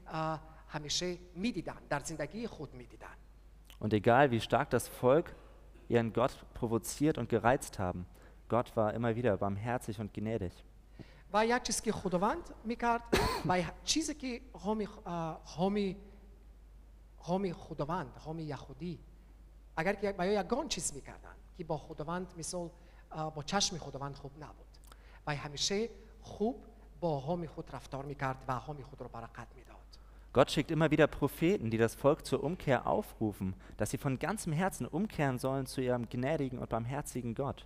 [0.06, 3.16] و همیشه می‌دیدن در زندگی خود می‌دیدن.
[3.80, 5.28] Und egal wie stark das Volk
[5.88, 8.06] ihren Gott provoziert und gereizt haben,
[8.48, 10.52] Gott war immer wieder barmherzig und gnädig.
[11.32, 13.02] و یک چیز که خداوند می‌کرد
[13.48, 14.84] و چیزی که قوم
[15.56, 15.94] قوم
[17.18, 18.98] قوم خداوند قوم یهودی
[19.76, 22.26] اگر که با یگان چیز می‌کردن که با خداوند
[23.10, 24.66] آه، با چشم خداوند خوب نبود.
[25.26, 25.88] و همیشه
[26.20, 26.64] خوب
[27.00, 29.98] با قوم خود رفتار می‌کرد و قوم خود رو برکت می‌داد.
[30.33, 34.53] Gott schickt immer wieder Propheten, die das Volk zur Umkehr aufrufen, dass sie von ganzem
[34.53, 37.65] Herzen umkehren sollen zu ihrem gnädigen und barmherzigen Gott.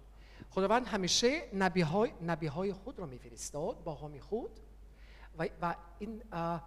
[0.49, 4.51] خداوند همیشه نبی های, نبی های خود را میفرستاد با قوم خود
[5.39, 6.63] و, و این آه،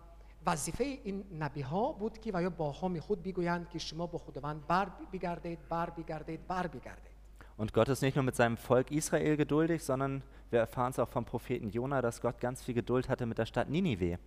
[0.46, 4.18] وظیفه این نبی ها بود که و یا با قوم خود بگویند که شما با
[4.18, 7.16] خداوند بر بگردید بر بگردید بر بگردید
[7.58, 11.08] Und Gott ist nicht nur mit seinem Volk Israel geduldig, sondern wir erfahren es auch
[11.08, 14.18] vom Propheten Jona, dass Gott ganz viel Geduld hatte mit der Stadt Ninive.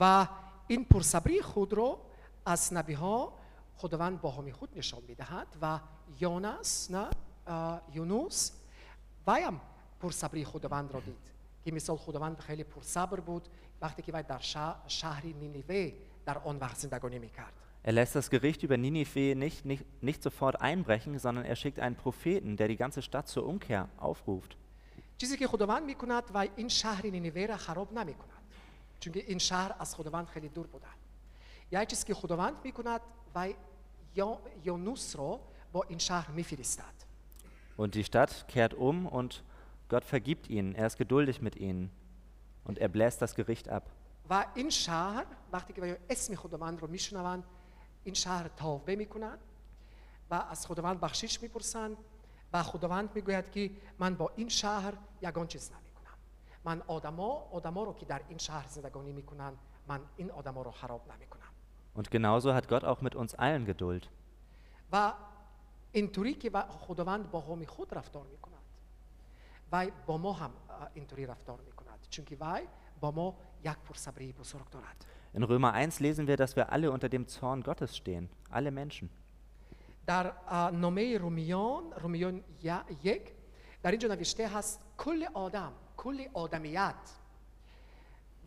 [0.00, 0.26] و
[0.66, 1.98] این پرصبری خود رو
[2.46, 3.32] از نبی ها
[3.76, 5.80] خداوند با قوم خود نشان میدهد و
[6.20, 7.06] یونس نه
[7.46, 8.52] آه، یونس
[9.26, 9.60] ویم
[10.00, 11.32] پرصبری خداوند را دید
[11.64, 13.48] که مثال خداوند خیلی پرصبر بود
[13.80, 15.92] وقتی که وی در شهر, شهر نینیوه
[16.26, 17.52] در آن وقت زندگانی میکرد
[17.84, 21.96] Er lässt das Gericht über Ninive nicht, nicht, nicht sofort einbrechen, sondern er schickt einen
[21.96, 24.56] Propheten, der die ganze Stadt zur Umkehr aufruft.
[25.18, 28.35] چیزی که خداوند میکند و این شهر نینیوه را خراب نمیکند
[29.00, 30.86] چون که این شهر از خداوند خیلی دور بوده
[31.70, 33.00] یک چیزی که خداوند میکند
[33.34, 33.48] و
[34.16, 35.40] یا- یونس رو
[35.72, 37.02] با این شهر میفرستد
[37.78, 39.42] Und die Stadt kehrt um und
[39.88, 40.74] Gott vergibt ihnen.
[40.74, 41.90] Er ist geduldig mit ihnen.
[42.64, 43.82] Und er bläst das Gericht ab.
[44.30, 47.44] و این شهر وقتی که اسم خداوند رو میشنوند
[48.04, 49.38] این شهر توبه میکنند
[50.30, 51.96] و از خداوند بخشش میپرسند
[52.52, 55.85] و خداوند میگوید که من با این شهر یگان چیز نمیکنم
[56.66, 59.56] من آدما آدما رو که در این شهر زندگانی میکنند
[59.88, 61.42] من این آدما رو خراب نمیکنم
[61.96, 64.06] Und genauso hat Gott auch mit uns allen Geduld.
[64.92, 65.12] و
[65.92, 68.52] اینطوری که و- خداوند با قوم خود رفتار میکند
[69.72, 72.60] و با ما هم اه، اینطوری رفتار میکند چون که وی
[73.00, 75.06] با ما یک پرصبری بزرگ دارد
[75.36, 78.28] In Römer 1 lesen wir, dass wir alle unter dem Zorn Gottes stehen.
[78.52, 79.08] Alle Menschen.
[80.06, 83.22] در اه، نامه رومیان رومیان یا- یک
[83.82, 85.72] در اینجا نوشته هست کل آدم
[86.06, 87.10] کل آدمیت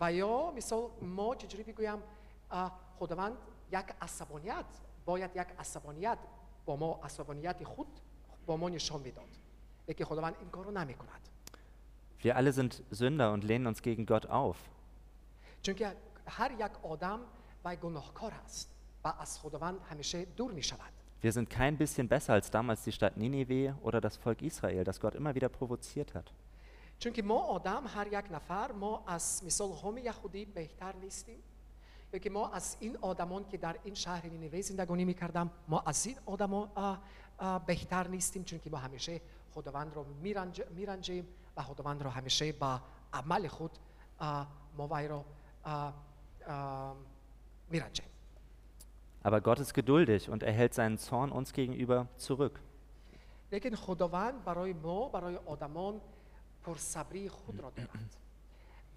[0.02, 1.98] و یا مثال ما چجوری بگویم
[2.52, 3.34] اه، خداوند
[3.72, 4.66] یک عصبانیت
[5.06, 6.18] باید یک عصبانیت
[6.66, 7.88] با ما عصبانیت خود
[8.46, 9.26] با ما نشان میداد
[9.98, 11.30] که خداوند این کار رو نمی کند
[12.24, 14.58] Wir alle sind Sünder und lehnen uns gegen Gott auf.
[15.62, 15.96] چون که
[16.28, 17.20] هر یک آدم
[17.66, 20.92] و گناهکار است و از خداوند همیشه دور می شود
[21.24, 25.00] Wir sind kein bisschen besser als damals die Stadt Ninive oder das Volk Israel, das
[25.00, 26.32] Gott immer wieder provoziert hat.
[27.01, 31.43] چون که ما آدم هر یک نفر ما از مثال قوم یهودی بهتر نیستیم
[32.13, 36.07] یا که ما از این آدمان که در این شهر نینوه زندگانی می‌کردم ما از
[36.07, 36.17] این
[37.39, 39.21] آه، بهتر نیستیم چون که ما همیشه
[39.55, 42.81] خداوند رو میرنج، میرنجیم و خداوند رو همیشه با
[43.13, 43.71] عمل خود
[44.77, 45.09] ما وی
[45.65, 46.97] آه،
[47.71, 48.07] میرنجیم
[49.23, 52.61] Aber Gott ist geduldig und er hält seinen Zorn uns gegenüber zurück.
[53.53, 56.01] لیکن خداوند برای ما برای آدمان
[56.64, 58.16] پرصبری خود را دارد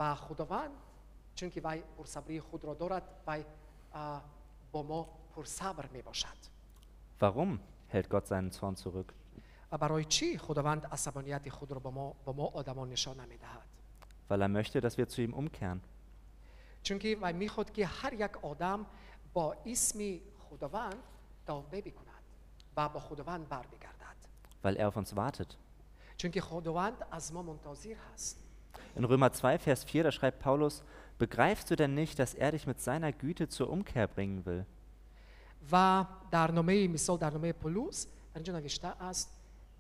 [0.01, 0.71] و خداوند
[1.35, 3.45] چون که وی پرصبری خود را دارد وی
[3.93, 4.25] آه،
[4.73, 6.39] با ما پرصبر می باشد
[7.21, 7.59] Warum
[7.93, 9.13] hält Gott seinen Zorn zurück?
[9.73, 13.69] و برای چی خداوند عصبانیت خود را با ما, با ما آدمان نشان نمی دهد
[14.31, 15.81] Weil er möchte, dass wir zu ihm umkehren.
[16.83, 18.87] چون که وی می خود که هر یک آدم
[19.33, 19.99] با اسم
[20.51, 21.03] خداوند
[21.47, 22.23] توبه بکند
[22.77, 24.19] و با خداوند بر بگردد
[24.65, 25.57] Weil er auf uns wartet.
[26.17, 28.45] چون که خداوند از ما منتظر هست
[28.97, 30.83] In Römer 2, Vers 4, da schreibt Paulus,
[31.19, 34.65] begreifst du denn nicht, dass er dich mit seiner Güte zur Umkehr bringen will?
[35.73, 39.31] و در نامه مثال در نامه پولس در اینجا نوشته است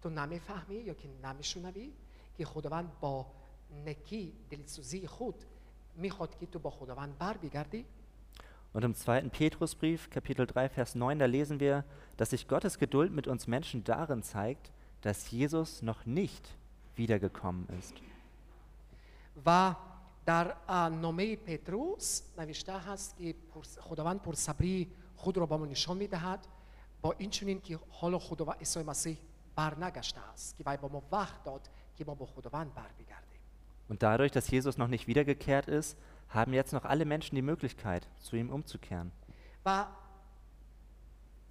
[0.03, 1.93] تو نمیفهمی یا که نمیشنوی
[2.37, 3.27] که خداوند با
[3.87, 5.35] نکی دلسوزی خود
[5.97, 7.85] میخواد که تو با خداوند بر بگردی
[8.75, 11.85] Und im zweiten Petrusbrief, Kapitel 3, Vers 9, da lesen wir,
[12.19, 14.71] dass sich Gottes Geduld mit uns Menschen darin zeigt,
[15.03, 16.45] dass Jesus noch nicht
[16.97, 17.95] wiedergekommen ist.
[19.47, 19.75] و
[20.27, 25.97] در اه، نامه پتروس نوشته هست که پرس- خداوند پرصبری خود را با ما نشان
[25.97, 26.47] میدهد
[27.03, 29.19] با این چنین که حالا خداوند عیسی مسیح
[29.57, 33.39] بر نگشته است که وی با ما وقت داد که ما با خداوند بر بگردیم
[33.91, 35.97] Und dadurch, dass Jesus noch nicht wiedergekehrt ist,
[36.35, 39.13] haben jetzt noch alle Menschen die Möglichkeit, zu ihm umzukehren.
[39.67, 39.87] و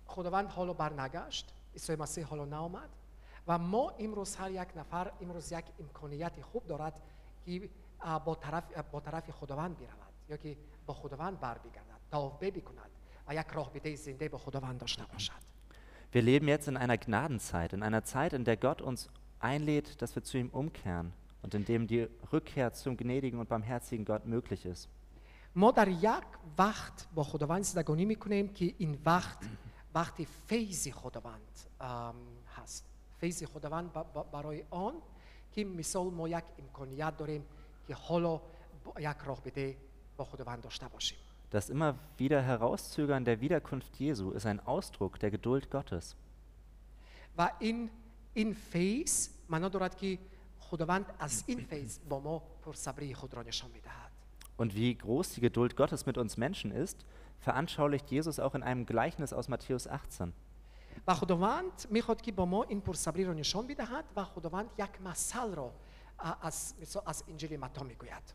[0.06, 2.90] خداوند حالا بر نگشت عیسی مسیح حالا نآمد
[3.48, 7.02] و ما امروز هر یک نفر امروز یک امکانیت خوب دارد
[7.46, 7.70] که
[8.02, 12.92] اه، با طرف, با طرف خداوند برود یا که با خداوند بر بگردد توبه بکند
[13.28, 15.48] و یک راه بده زنده با خداوند داشته باشد
[16.14, 19.10] Wir leben jetzt in einer Gnadenzeit, in einer Zeit, in der Gott uns
[19.42, 24.06] einlädt, dass wir zu ihm umkehren und in dem die Rückkehr zum gnädigen und barmherzigen
[24.06, 24.90] Gott möglich ist.
[25.56, 26.24] ما در یک
[26.58, 29.38] وقت با خداوند زندگانی میکنیم که این وقت
[29.96, 32.41] وقت فیض خداوند ام، هست
[33.22, 34.94] فیض خداوند ب- ب- برای آن
[35.52, 37.46] که مثال ما یک امکانیت داریم
[37.88, 38.42] که حالا
[38.86, 39.78] با یک راه بده
[40.18, 41.18] با خداوند داشته باشیم
[41.54, 46.16] Das immer wieder Herauszögern der Wiederkunft Jesu ist ein Ausdruck der Geduld Gottes.
[47.38, 47.90] و این
[48.34, 50.20] این فیض معنا دارد که
[50.60, 54.12] خداوند از این فیض با ما پرصبری خود را نشان میدهد
[54.60, 57.06] Und wie groß die Geduld Gottes mit uns Menschen ist,
[57.40, 60.34] veranschaulicht Jesus auch in einem Gleichnis aus Matthäus 18.
[61.08, 65.56] و خداوند میخواد که با ما این پرصبری را نشان بدهد و خداوند یک مثل
[65.56, 65.72] را
[66.20, 68.34] ا- از مثال از انجیل متا میگوید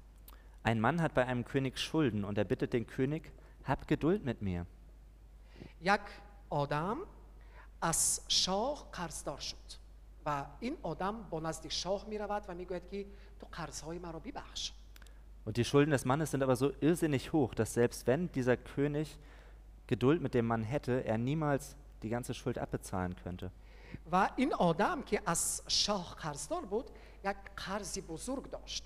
[0.65, 3.33] Ein Mann hat bei einem König Schulden und er bittet den König,
[3.69, 4.67] hab Geduld mit mir.
[5.83, 6.01] یک
[6.51, 6.97] آدم
[7.83, 9.57] از شاه قرضدار شد
[10.27, 13.07] و این آدم با نزد شاه می رود و میگوید که
[13.41, 14.73] تو قرضهای مرا ببخش
[15.47, 19.19] Und die Schulden des Mannes sind aber so irrsinnig hoch, dass selbst wenn dieser König
[19.89, 23.51] Geduld mit dem Mann hätte, er niemals die ganze Schuld abbezahlen könnte.
[24.13, 26.91] و این آدم که از شاه قرضدار بود
[27.25, 28.85] یک قرض بزرگ داشت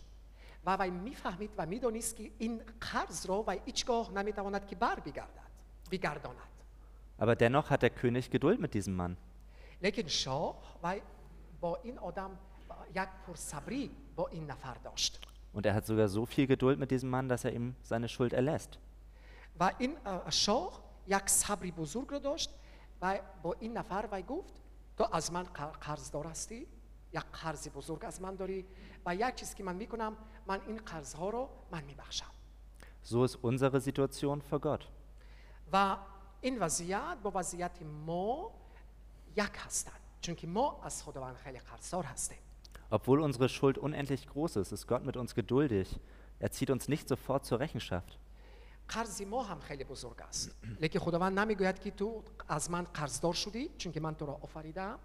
[0.66, 5.50] و وی میفهمید و میدانست که این قرض را وی هیچگاه نمیتواند که بر بگردد
[5.90, 6.56] بگرداند
[7.18, 9.16] Aber dennoch hat der König Geduld mit diesem Mann.
[9.82, 11.02] لیکن شاه وی
[11.60, 12.30] با این آدم
[12.94, 17.08] یک پرصبری با این نفر داشت Und er hat sogar so viel Geduld mit diesem
[17.10, 18.78] Mann, dass er ihm seine Schuld erlässt.
[19.60, 22.50] و این اه، شاه یک صبری بزرگ رو داشت
[23.02, 24.54] و با این نفر وی گفت
[24.96, 26.66] تو از من قر- قرضدار هستی
[27.12, 28.66] یک قرض بزرگ از من داری
[29.06, 32.30] و یک چیز که من میکنم من این قرض ها رو من میبخشم
[33.04, 34.84] So ist unsere Situation vor Gott.
[35.72, 35.96] و
[36.40, 38.50] این وضعیت با وضعیت ما
[39.36, 42.38] یک هستند چون که ما از خداوند خیلی قرضدار هستیم
[42.90, 45.88] Obwohl unsere Schuld unendlich groß ist, ist Gott mit uns geduldig.
[46.38, 48.18] Er zieht uns nicht sofort zur Rechenschaft.
[48.91, 50.55] قرض ما هم خیلی بزرگ است.
[50.81, 54.99] لیکن خداوند نمی‌گوید که تو از من قرضدار شدی چون که من تو را آفریدم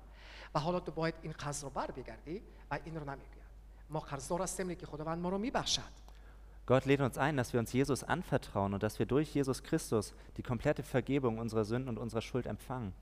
[0.55, 3.47] و حالا تو باید این قرض رو بر بگردی و این رو نمی‌گوید.
[3.91, 6.07] ما قرضدار هستیم لیکن خداوند ما رو میبخشد.
[6.67, 10.15] Gott lädt uns ein, dass wir uns Jesus anvertrauen und dass wir durch Jesus Christus
[10.37, 12.93] die komplette Vergebung unserer Sünden und unserer Schuld empfangen.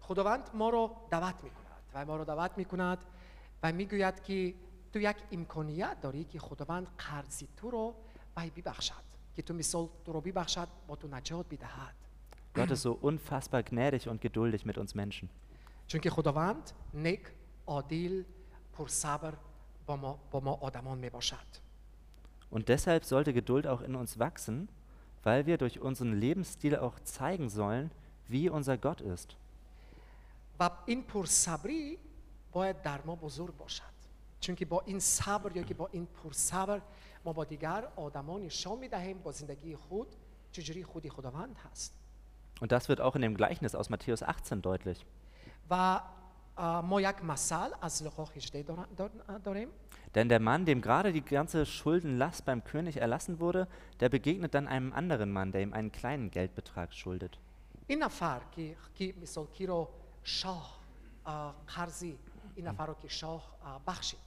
[0.00, 2.98] خداوند ما رو دعوت می‌کند و ما رو دعوت می‌کند
[3.62, 4.54] و می‌گوید که
[4.92, 7.94] تو یک امکانیت داری که خداوند قرضی تو رو
[8.36, 11.95] وی ببخشد که تو مثال تو رو ببخشد با تو نجات بدهد
[12.55, 15.29] Gott ist so unfassbar gnädig und geduldig mit uns Menschen.
[15.87, 17.21] چون که خداوند نیک
[17.67, 18.23] عادل
[18.73, 19.33] پرصبر
[19.85, 21.65] با ما, با ما آدمان می باشد
[22.51, 24.69] Und deshalb sollte Geduld auch in uns wachsen,
[25.23, 27.91] weil wir durch unseren Lebensstil auch zeigen sollen,
[28.29, 29.35] wie unser Gott ist.
[30.59, 31.97] و این پرصبری
[32.51, 33.95] باید در ما بزرگ باشد
[34.39, 36.81] چون که با این صبر یا که با این پرصبر
[37.25, 40.07] ما با دیگر آدمان نشان می دهیم با زندگی خود
[40.51, 41.93] چجوری خودی خداوند هست
[42.61, 45.05] Und das wird auch in dem Gleichnis aus Matthäus 18 deutlich.
[45.69, 45.99] و
[46.57, 49.67] اه، ما یک مثل از لقا 18 دار- دار- داریم
[50.15, 53.67] Denn der Mann, dem gerade die ganze Schuldenlast beim König erlassen wurde,
[53.99, 57.37] der begegnet dann einem anderen Mann, der ihm einen kleinen Geldbetrag schuldet.
[57.87, 59.89] این نفر که که مثال کی رو
[60.23, 60.79] شاه
[61.25, 62.17] اه، قرضی
[62.55, 64.19] این نفر رو که شاه اه، بخشید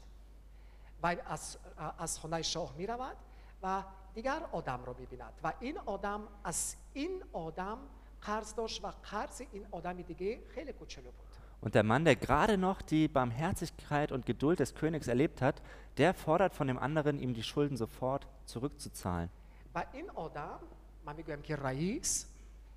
[1.03, 3.17] و از اه، از خانه شاه می رود
[3.63, 3.83] و
[4.15, 7.79] دیگر آدم رو می بیند و این آدم از این آدم
[8.23, 11.29] قرض داشت و قرض این آدم دیگه خیلی کوچولو بود
[11.61, 15.57] Und der Mann, der gerade noch die Barmherzigkeit und Geduld des Königs erlebt hat,
[15.97, 19.29] der fordert von dem anderen, ihm die Schulden sofort zurückzuzahlen.
[19.75, 20.59] و این آدم
[21.05, 22.27] من میگویم که رئیس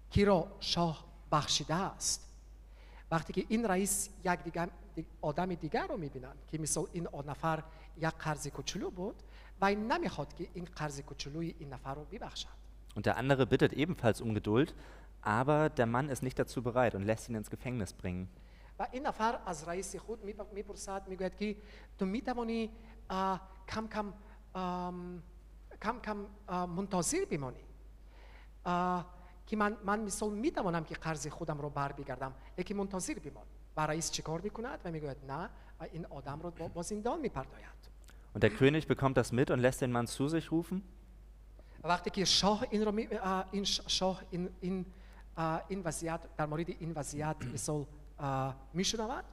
[0.10, 2.28] کی را شاه بخشیده است
[3.12, 7.64] وقتی که این رئیس یک دیگر دی- آدم دیگر رو میبینن که مثل این نفر
[7.98, 9.24] یک قرض کوچولو بود
[9.62, 12.48] و این نمیخواد که این قرض کوچولوی این نفر رو ببخشد
[12.96, 14.70] Und der andere bittet ebenfalls um Geduld,
[15.22, 18.28] aber der Mann ist nicht dazu bereit und lässt ihn ins Gefängnis bringen.
[18.80, 21.56] و این نفر از رئیس خود میپ- میپرسد میگوید که
[22.00, 22.70] تو میتوانی
[23.10, 24.14] آه، کم کم
[24.54, 25.24] آم،
[25.82, 27.64] کم کم آه، منتظر بمانی
[28.66, 29.06] آه،
[29.48, 33.46] که من من مثال میتوانم که قرض خودم رو بر بگردم لیکن منتظر بمان
[33.78, 35.50] و رئیس چیکار میکند و میگوید نه و
[35.94, 37.82] این آدم رو با, با زندان میپرداید
[38.36, 40.82] Und der König bekommt das mit und lässt den Mann zu sich rufen.
[41.84, 44.86] وقتی که شاه این رو می- آه، این ش- شاه این این
[45.36, 47.86] آه، این وضعیت در مورد این وضعیت مثال
[48.74, 49.24] میشنود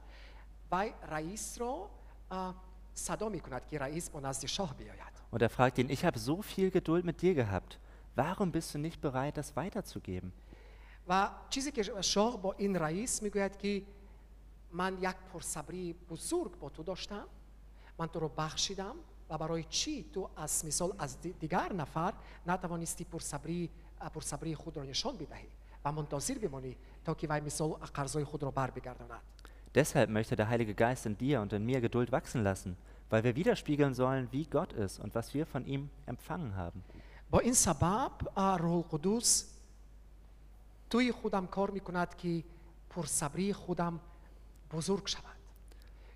[0.72, 1.88] و رئیس رو
[2.30, 2.54] آه،
[2.94, 6.40] صدا میکند که رئیس با نزد شاه بیاید Und er fragt ihn, ich habe so
[6.42, 7.78] viel Geduld mit dir gehabt.
[8.16, 10.32] Warum bist du nicht bereit, das weiterzugeben?
[11.08, 13.82] و چیزی که شاه با این رئیس میگوید که
[14.72, 17.24] من یک پرصبری بزرگ با تو داشتم
[17.98, 18.94] من تو رو بخشیدم
[19.30, 22.12] و برای چی تو از مثال از دی- دیگر نفر
[22.46, 23.70] نتوانستی پرصبری
[24.14, 25.46] پرصبری خود را نشان بدهی
[25.84, 29.20] و منتظر بمانی تا که وی مثال قرضای خود را بر بگرداند
[29.74, 32.76] Deshalb möchte der Heilige Geist in dir und in mir Geduld wachsen lassen,
[33.10, 36.82] weil wir widerspiegeln sollen, wie Gott ist und was wir von ihm empfangen haben.
[37.30, 39.54] با این سبب آه، روح القدس
[40.90, 42.44] توی خودم کار میکند که
[42.90, 44.00] پرصبری خودم
[44.73, 45.37] بزرگ شود.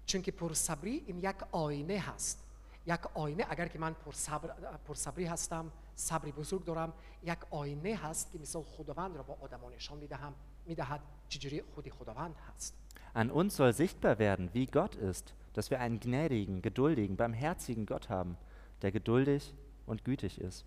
[0.06, 2.44] چون که پرصبری این یک آینه هست.
[2.86, 6.94] یک آینه اگر که من پرصبر پرصبری هستم صبری بزرگ دارم
[7.24, 10.34] یک آینه هست که مثال خداوند را با آدمان نشان می‌دهم
[10.66, 12.74] می‌دهد چجوری خودی خداوند هست.
[13.16, 18.10] An uns soll sichtbar werden, wie Gott ist, dass wir einen gnädigen, geduldigen, barmherzigen Gott
[18.10, 18.38] haben,
[18.82, 19.54] der geduldig
[19.88, 20.66] und gütig ist.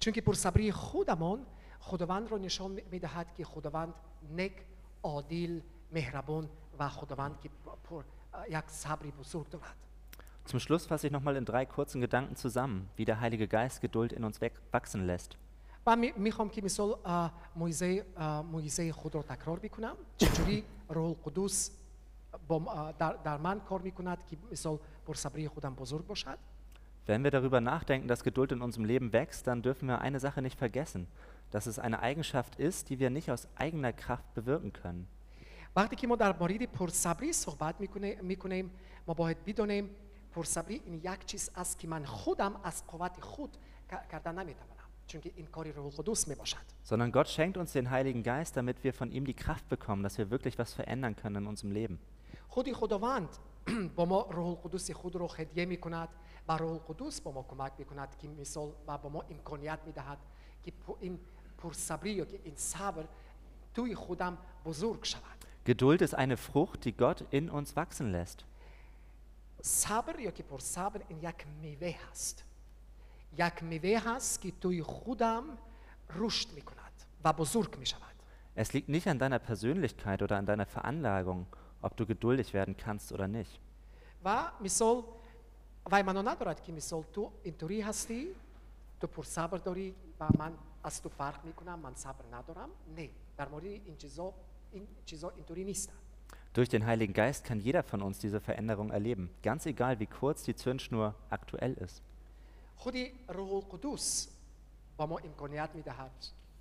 [0.00, 1.46] چون که پرصبری خودمان
[1.80, 3.94] خداوند را نشان می‌دهد که خداوند
[4.36, 4.52] نک
[5.02, 5.60] عادل
[5.92, 6.48] مهربان
[10.44, 14.12] Zum Schluss fasse ich nochmal in drei kurzen Gedanken zusammen, wie der Heilige Geist Geduld
[14.12, 14.40] in uns
[14.72, 15.38] wachsen lässt.
[27.06, 30.40] Wenn wir darüber nachdenken, dass Geduld in unserem Leben wächst, dann dürfen wir eine Sache
[30.40, 31.06] nicht vergessen,
[31.50, 35.06] dass es eine Eigenschaft ist, die wir nicht aus eigener Kraft bewirken können.
[35.76, 37.74] وقتی که ما در مورد پرصبری صحبت
[38.22, 38.70] می‌کنیم
[39.06, 39.90] ما باید بدانیم
[40.32, 43.56] پرصبری این یک چیز است که من خودم از قوت خود
[44.10, 44.74] کردن نمی‌توانم
[45.06, 48.84] چون که این کاری روح القدس می‌باشد Sondern Gott schenkt uns den Heiligen Geist, damit
[48.84, 51.98] wir von ihm die Kraft bekommen, dass wir wirklich was verändern können in unserem Leben.
[52.48, 53.28] خودی خداوند
[53.96, 56.08] با ما روح القدس خود رو هدیه می کند
[56.48, 59.92] و روح القدس با ما کمک می کند که مثال و با ما امکانیت می
[59.92, 60.18] دهد
[60.62, 61.18] که این
[61.58, 63.04] پرصبری یا که این صبر
[63.74, 65.33] توی خودم بزرگ شود
[65.64, 68.44] Geduld ist eine Frucht, die Gott in uns wachsen lässt.
[69.62, 72.44] Sabr, jaki porsabr, jak miwe hast.
[73.34, 75.56] Jak miwe hast, kitui chudam
[76.18, 76.92] rusht mikunat,
[77.22, 78.12] va bozurk mishavad.
[78.54, 81.46] Es liegt nicht an deiner Persönlichkeit oder an deiner Veranlagung,
[81.80, 83.58] ob du geduldig werden kannst oder nicht.
[84.22, 85.02] Va misol,
[85.84, 88.28] va imano nadorat ki misol tu inturi hasti,
[89.00, 93.08] tu porsabr dori, va man astu fark mikunam, man sabr nadoram, ne.
[93.36, 94.32] Dar mori inchizo
[94.73, 95.93] مورد این چیزا این چیزا اینطوری نیستن
[96.53, 100.43] Durch den Heiligen Geist kann jeder von uns diese Veränderung erleben, ganz egal wie kurz
[100.43, 102.01] die Zündschnur aktuell ist.
[102.75, 104.27] خودی روح القدس
[104.97, 106.11] با ما امکانیت میدهد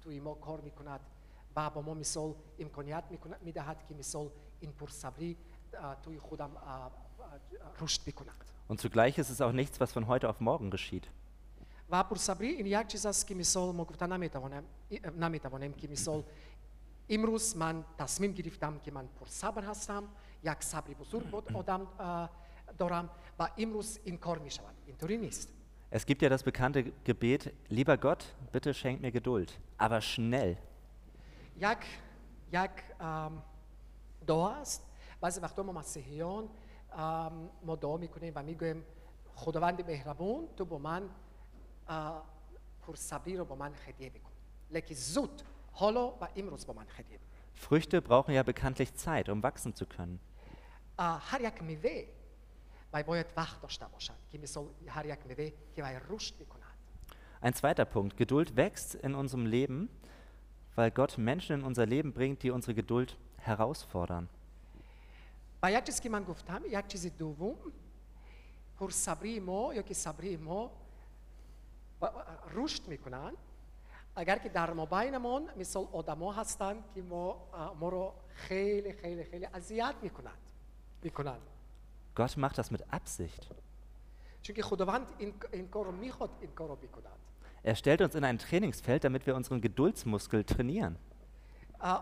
[0.03, 1.01] توی ما کار میکند
[1.57, 4.31] و با ما مثال امکانیت میکند میدهد که مثال
[4.61, 5.37] این پرصبری
[5.75, 6.91] اه، توی خودم اه، اه،
[7.81, 11.09] رشد بکند Und zugleich ist es auch nichts, was von heute auf morgen geschieht.
[11.91, 14.65] و پرصبری این یک چیز است که مثال ما گفتن نمیتوانم
[15.21, 16.25] نمیتوانیم که مثال
[17.09, 20.05] امروز من تصمیم گرفتم که من پرصبر هستم
[20.45, 22.31] یک صبری بزرگ بود آدم اه،
[22.79, 25.49] دارم و امروز این کار می شود اینطوری نیست
[25.91, 30.57] Es gibt ja das bekannte Gebet, lieber Gott, bitte schenk mir Geduld, aber schnell.
[31.61, 31.79] یک
[32.53, 33.43] یک ام،
[34.27, 34.83] دعا است
[35.21, 36.49] بعضی وقتا ما مسیحیان
[36.93, 38.85] ام، ما دعا میکنیم و میگویم
[39.35, 41.09] خداوند مهربان تو با من
[41.89, 42.23] اه،
[42.83, 44.31] پرصبری رو با من هدیه بکن
[44.71, 45.43] لیکن زود
[45.73, 47.29] حالا و امروز با من هدیه بکن
[47.61, 50.19] Früchte brauchen ja bekanntlich Zeit, um wachsen zu können.
[50.99, 52.05] اه، هر یک میوه
[52.93, 56.63] و باید وقت داشته باشد که مثال هر یک میوه که وی رشد میکند
[57.43, 59.89] Ein zweiter Punkt, Geduld wächst in unserem Leben,
[60.77, 64.29] weil Gott Menschen in unser Leben bringt, die unsere Geduld herausfordern.
[65.63, 67.57] و یک چیز که من گفتم یک چیز دوم
[68.79, 70.71] پرصبری ما یا که صبری ما
[72.01, 72.11] و- و-
[72.55, 73.33] رشد میکنن
[74.16, 77.48] اگر که در مابینمون مثل آدما هستند که ما,
[77.80, 80.52] ما رو خیلی خیلی خیلی اذیت می‌کنند
[81.04, 81.42] می‌کنند
[82.20, 83.52] Gott macht das mit Absicht.
[84.42, 87.20] چون که خداوند این, این کار رو می‌خواد این کار رو بکند
[87.66, 90.96] Er stellt uns in ein Trainingsfeld, damit wir unseren Geduldsmuskel trainieren.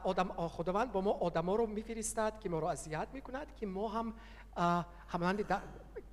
[0.03, 4.13] آدم خداوند با ما آدما رو میفرستد که ما رو اذیت می‌کند که ما هم
[5.07, 5.61] همانند در,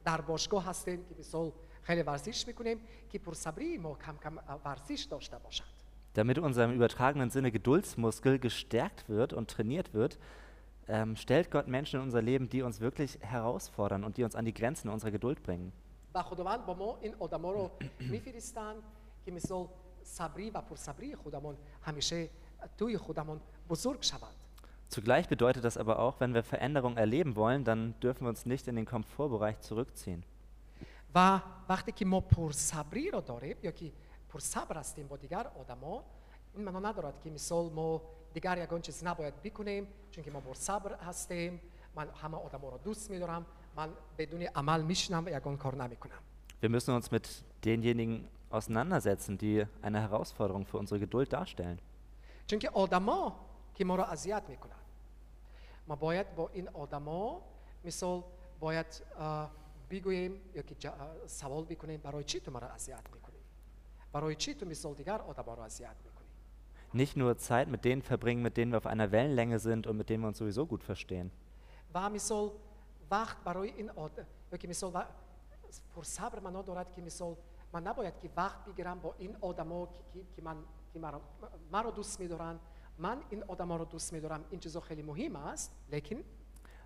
[0.04, 1.50] در باشگاه هستیم که مثل
[1.82, 2.80] خیلی ورزش می‌کنیم
[3.10, 5.77] که پرصبری ما کم کم ورزش داشته باشد
[6.13, 10.19] Damit unser im übertragenen Sinne Geduldsmuskel gestärkt wird und trainiert wird,
[10.87, 14.45] ähm, stellt Gott Menschen in unser Leben, die uns wirklich herausfordern und die uns an
[14.45, 15.71] die Grenzen unserer Geduld bringen.
[16.15, 18.83] و خداوند با ما این آدما رو میفرستند
[19.25, 19.65] که مثل
[20.03, 22.29] صبری و پرصبری خودمون همیشه
[22.77, 23.39] توی خودمون
[23.69, 24.35] بزرگ شود
[24.89, 28.67] Zugleich bedeutet das aber auch, wenn wir Veränderung erleben wollen, dann dürfen wir uns nicht
[28.67, 30.23] in den Komfortbereich zurückziehen.
[31.15, 33.91] و وقتی که ما پرصبری رو داریم یا که
[34.28, 36.04] پرصبر هستیم با دیگر آدما.
[36.54, 38.02] این معنا ندارد که مثال ما
[38.34, 41.60] دیگر یگان چیز نباید بکنیم چون که ما پرصبر هستیم.
[41.94, 43.46] من همه آدما رو دوست میدارم.
[43.76, 46.22] من بدون عمل میشنم و یگان کار نمی‌کنم.
[46.62, 51.78] Wir müssen uns mit denjenigen auseinandersetzen, die eine Herausforderung für unsere Geduld darstellen.
[52.46, 53.36] چون که آدما
[53.74, 54.84] که ما را اذیت می‌کنند.
[55.88, 57.42] ما باید با این آدما
[57.84, 58.22] مثال
[58.60, 58.86] باید
[59.90, 60.92] بگوییم یا که
[61.26, 63.27] سوال بکنیم برای چی تو ما را اذیت می‌کنی؟
[66.93, 70.09] Nicht nur Zeit mit denen verbringen, mit denen wir auf einer Wellenlänge sind und mit
[70.09, 71.31] denen wir uns sowieso gut verstehen.
[71.95, 72.51] و مثال
[73.11, 74.25] وقت برای این آد...
[74.51, 75.03] یا که مثال و...
[75.95, 77.35] پرصبر معنا دارد که مثال
[77.73, 80.57] من نباید که وقت بگیرم با این آدما که, که, که من
[80.93, 81.21] که مرا,
[81.71, 82.59] مرا دوست میدارن
[82.97, 86.23] من این آدما رو دوست میدارم این چیزا خیلی مهم است لیکن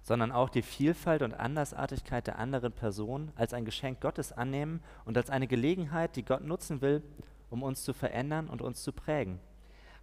[0.04, 5.18] sondern auch die Vielfalt und Andersartigkeit der anderen Person als ein Geschenk Gottes annehmen und
[5.18, 7.04] als eine Gelegenheit, die Gott nutzen will,
[7.50, 9.40] um uns zu verändern und uns zu prägen.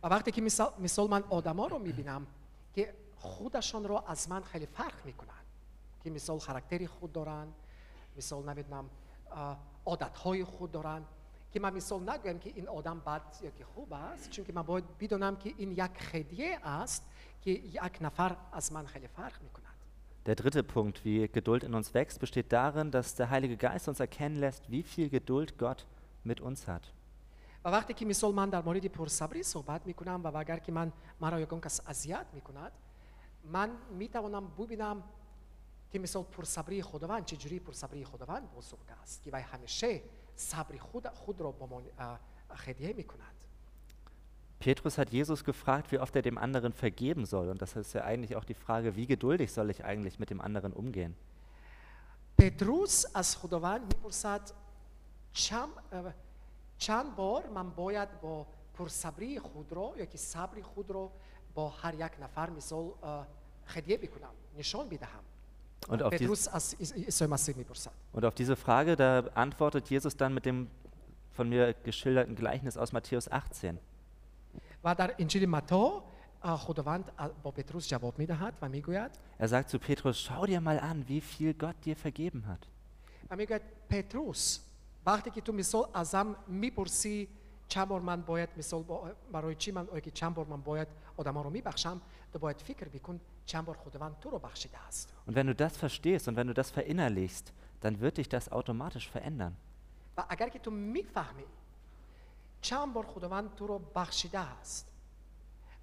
[0.03, 2.27] و وقتی که مثال, مثال من آدما رو میبینم
[2.75, 5.43] که خودشان رو از من خیلی فرق میکنن
[6.03, 7.47] که مثال خرکتری خود دارن
[8.17, 8.91] مثال نمیدونم
[9.87, 11.05] عادت های خود دارن
[11.53, 14.63] که من مثال نگویم که این آدم بد یا که خوب است چون که من
[14.63, 17.03] باید بدونم که این یک خدیه است
[17.43, 19.68] که یک نفر از من خیلی فرق میکند
[20.29, 24.01] Der dritte Punkt, wie Geduld in uns wächst, besteht darin, dass der Heilige Geist uns
[24.01, 25.87] erkennen lässt, wie viel Geduld Gott
[26.25, 26.93] mit uns hat.
[27.65, 31.41] و وقتی که مثال من در مورد پرصبری صحبت میکنم و اگر که من مرا
[31.41, 32.73] یکان کس اذیت میکند
[33.45, 35.03] من میتوانم ببینم
[35.91, 40.03] که مثال پرصبری خداوند چجوری پرصبری خداوند بزرگ است که وی همیشه
[40.37, 43.38] صبر خود خود را با ما اه، هدیه میکند
[44.61, 47.49] Petrus hat Jesus gefragt, wie oft er dem anderen vergeben soll.
[47.51, 50.41] Und das ist ja eigentlich auch die Frage, wie geduldig soll ich eigentlich mit dem
[50.41, 51.15] anderen umgehen?
[52.39, 54.41] پتروس از خداوند میپرسد
[55.33, 56.13] چند, اه،
[56.79, 58.47] چند بار من باید با
[58.79, 61.11] پرصبری خود را یا که صبر خود را
[61.55, 63.27] با هر یک نفر مثال اه،
[63.67, 65.21] هدیه بکنم نشان بدهم
[65.89, 69.91] Und auf, dies, پتروس از عیس- عیسی مسیح میپرسد und auf diese Frage, da antwortet
[69.91, 70.69] Jesus dann mit dem
[71.37, 73.79] von mir geschilderten Gleichnis aus Matthäus 18.
[74.85, 76.05] و در انجیل متا
[76.43, 80.61] اه، خداوند اه، با پتروس جواب میدهد و میگوید Er sagt zu Petrus, schau dir
[80.61, 82.67] mal an, wie viel Gott dir vergeben hat.
[83.31, 84.59] و میگوید پتروس
[85.07, 87.29] وقتی که تو مثال ازم میپرسی
[87.69, 90.89] چند بار من باید مثال با- برای چی من آیا که چند بار من باید
[91.17, 92.01] آدما رو میبخشم
[92.33, 95.77] تو باید فکر بکن چند بار خداوند تو رو بخشیده است Und wenn du das
[95.77, 99.53] verstehst und wenn du das verinnerlichst, dann wird dich das automatisch verändern.
[100.19, 101.45] و اگر که تو میفهمی
[102.61, 104.93] چند بار خداوند تو رو بخشیده است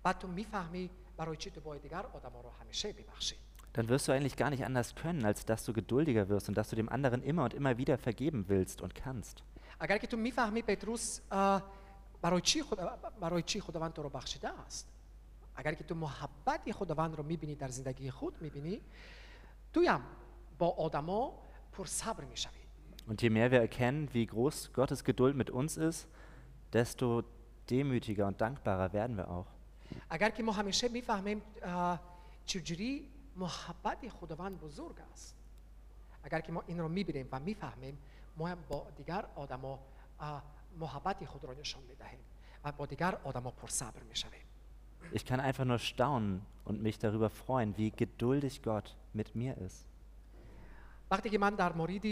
[0.06, 3.36] و تو میفهمی برای چی تو باید دیگر آدما رو همیشه ببخشی
[3.74, 6.70] Dann wirst du eigentlich gar nicht anders können, als dass du geduldiger wirst und dass
[6.70, 9.44] du dem anderen immer und immer wieder vergeben willst und kannst.
[9.80, 11.64] اگر که تو میفهمی پتروس اه،
[12.22, 14.88] برای چی خدا برای چی خداوند تو رو بخشیده است
[15.56, 18.82] اگر که تو محبت خداوند رو میبینی در زندگی خود میبینی
[19.74, 20.00] تویم
[20.58, 21.34] با آدما
[21.72, 22.62] پر صبر میشوی
[23.08, 26.08] Und je mehr wir erkennen, wie groß Gottes Geduld mit uns ist,
[26.74, 27.24] desto
[27.70, 29.48] demütiger und dankbarer werden wir auch.
[30.10, 32.00] اگر که ما همیشه میفهمیم اه،
[32.46, 35.36] چجوری محبت خداوند بزرگ است
[36.24, 37.98] اگر که ما این رو میبینیم و میفهمیم
[38.38, 39.80] ما هم با دیگر آدما
[40.20, 40.44] اه،
[40.80, 42.20] محبت خود رو نشان میدهیم
[42.64, 44.42] و با دیگر آدما پر صبر میشویم
[45.14, 49.86] Ich kann einfach nur staunen und mich darüber freuen, wie geduldig Gott mit mir ist.
[51.12, 52.06] وقتی که من در مورد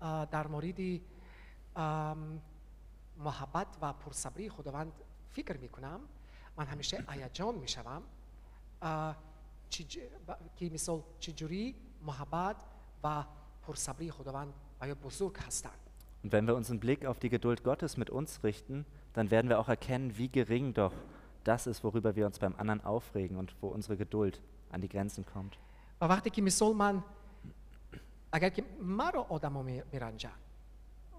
[0.00, 1.00] اه، در مورد
[1.76, 2.40] ام،
[3.18, 4.92] محبت و پرصبری خداوند
[5.30, 6.00] فکر میکنم
[6.56, 8.02] من همیشه هیجان میشوم
[10.56, 12.56] که مثال چجوری محبت
[13.04, 13.24] و
[13.62, 15.78] پرصبری خداوند آیا بزرگ هستند
[16.24, 19.58] Und wenn wir unseren Blick auf die Geduld Gottes mit uns richten, dann werden wir
[19.58, 20.94] auch erkennen, wie gering doch
[21.42, 24.40] das ist, worüber wir uns beim anderen aufregen und wo unsere Geduld
[24.70, 25.58] an die Grenzen kommt.
[26.00, 27.02] و وقتی که مثال من
[28.32, 30.30] اگر که مرا آدما میرنجن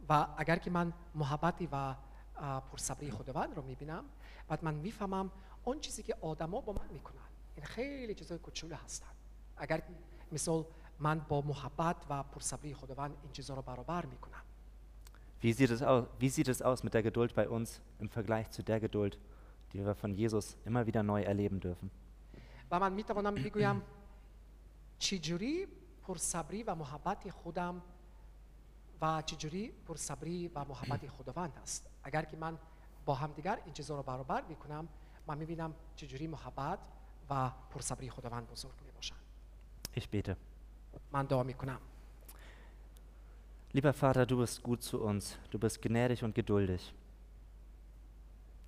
[0.09, 1.95] و اگر که من محبتی و
[2.35, 4.03] اه، پرصبری خداوند رو میبینم
[4.47, 5.31] بعد من میفهمم
[5.63, 7.21] اون چیزی که آدما با من میکنن
[7.55, 9.07] این خیلی چیزای کوچولو هستن
[9.57, 9.87] اگر که
[10.31, 10.65] مثال
[10.99, 14.41] من با محبت و پرصبری خداوند این چیزا رو برابر میکنم
[15.43, 18.49] Wie sieht, es aus, wie sieht es aus mit der Geduld bei uns im Vergleich
[18.51, 19.19] zu der Geduld,
[19.73, 21.91] die wir von Jesus immer wieder neu erleben dürfen?
[22.71, 23.81] و من میتوانم بگویم
[24.99, 25.67] چجوری
[26.03, 27.81] پرصبری و محبت خودم
[29.01, 32.57] و چجوری پرصبری و محبت خداوند است اگر که من
[33.05, 34.87] با همدیگر این چیزا رو برابر میکنم
[35.27, 36.79] من میبینم چجوری محبت
[37.29, 39.15] و پرصبری خداوند بزرگ میباشن
[39.95, 40.35] Ich bete.
[41.11, 41.79] من دعا میکنم
[43.75, 46.93] Lieber Vater, du bist gut zu uns, du bist gnädig und geduldig.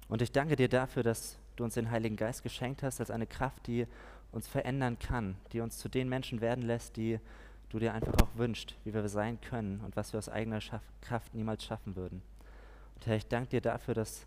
[0.07, 3.27] Und ich danke dir dafür, dass du uns den Heiligen Geist geschenkt hast als eine
[3.27, 3.85] Kraft, die
[4.31, 7.19] uns verändern kann, die uns zu den Menschen werden lässt, die
[7.70, 10.82] du dir einfach auch wünschst, wie wir sein können und was wir aus eigener Schaff
[11.00, 12.22] Kraft niemals schaffen würden.
[12.96, 14.26] Und Herr, ich danke dir dafür, dass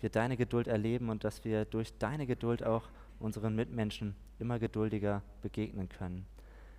[0.00, 2.88] wir deine Geduld erleben und dass wir durch deine Geduld auch
[3.18, 6.26] unseren Mitmenschen immer geduldiger begegnen können.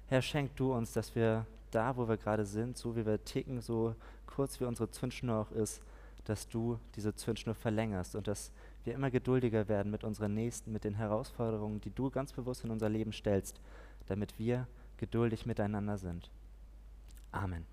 [0.08, 3.62] Herr, schenk du uns, dass wir da, wo wir gerade sind, so wie wir ticken,
[3.62, 3.96] so
[4.28, 5.82] kurz wie unsere Zündschnur auch ist,
[6.26, 8.52] dass du diese Zündschnur verlängerst und dass
[8.84, 12.72] wir immer geduldiger werden mit unseren Nächsten, mit den Herausforderungen, die du ganz bewusst in
[12.72, 13.60] unser Leben stellst,
[14.08, 16.30] damit wir geduldig miteinander sind.
[17.32, 17.66] Amen.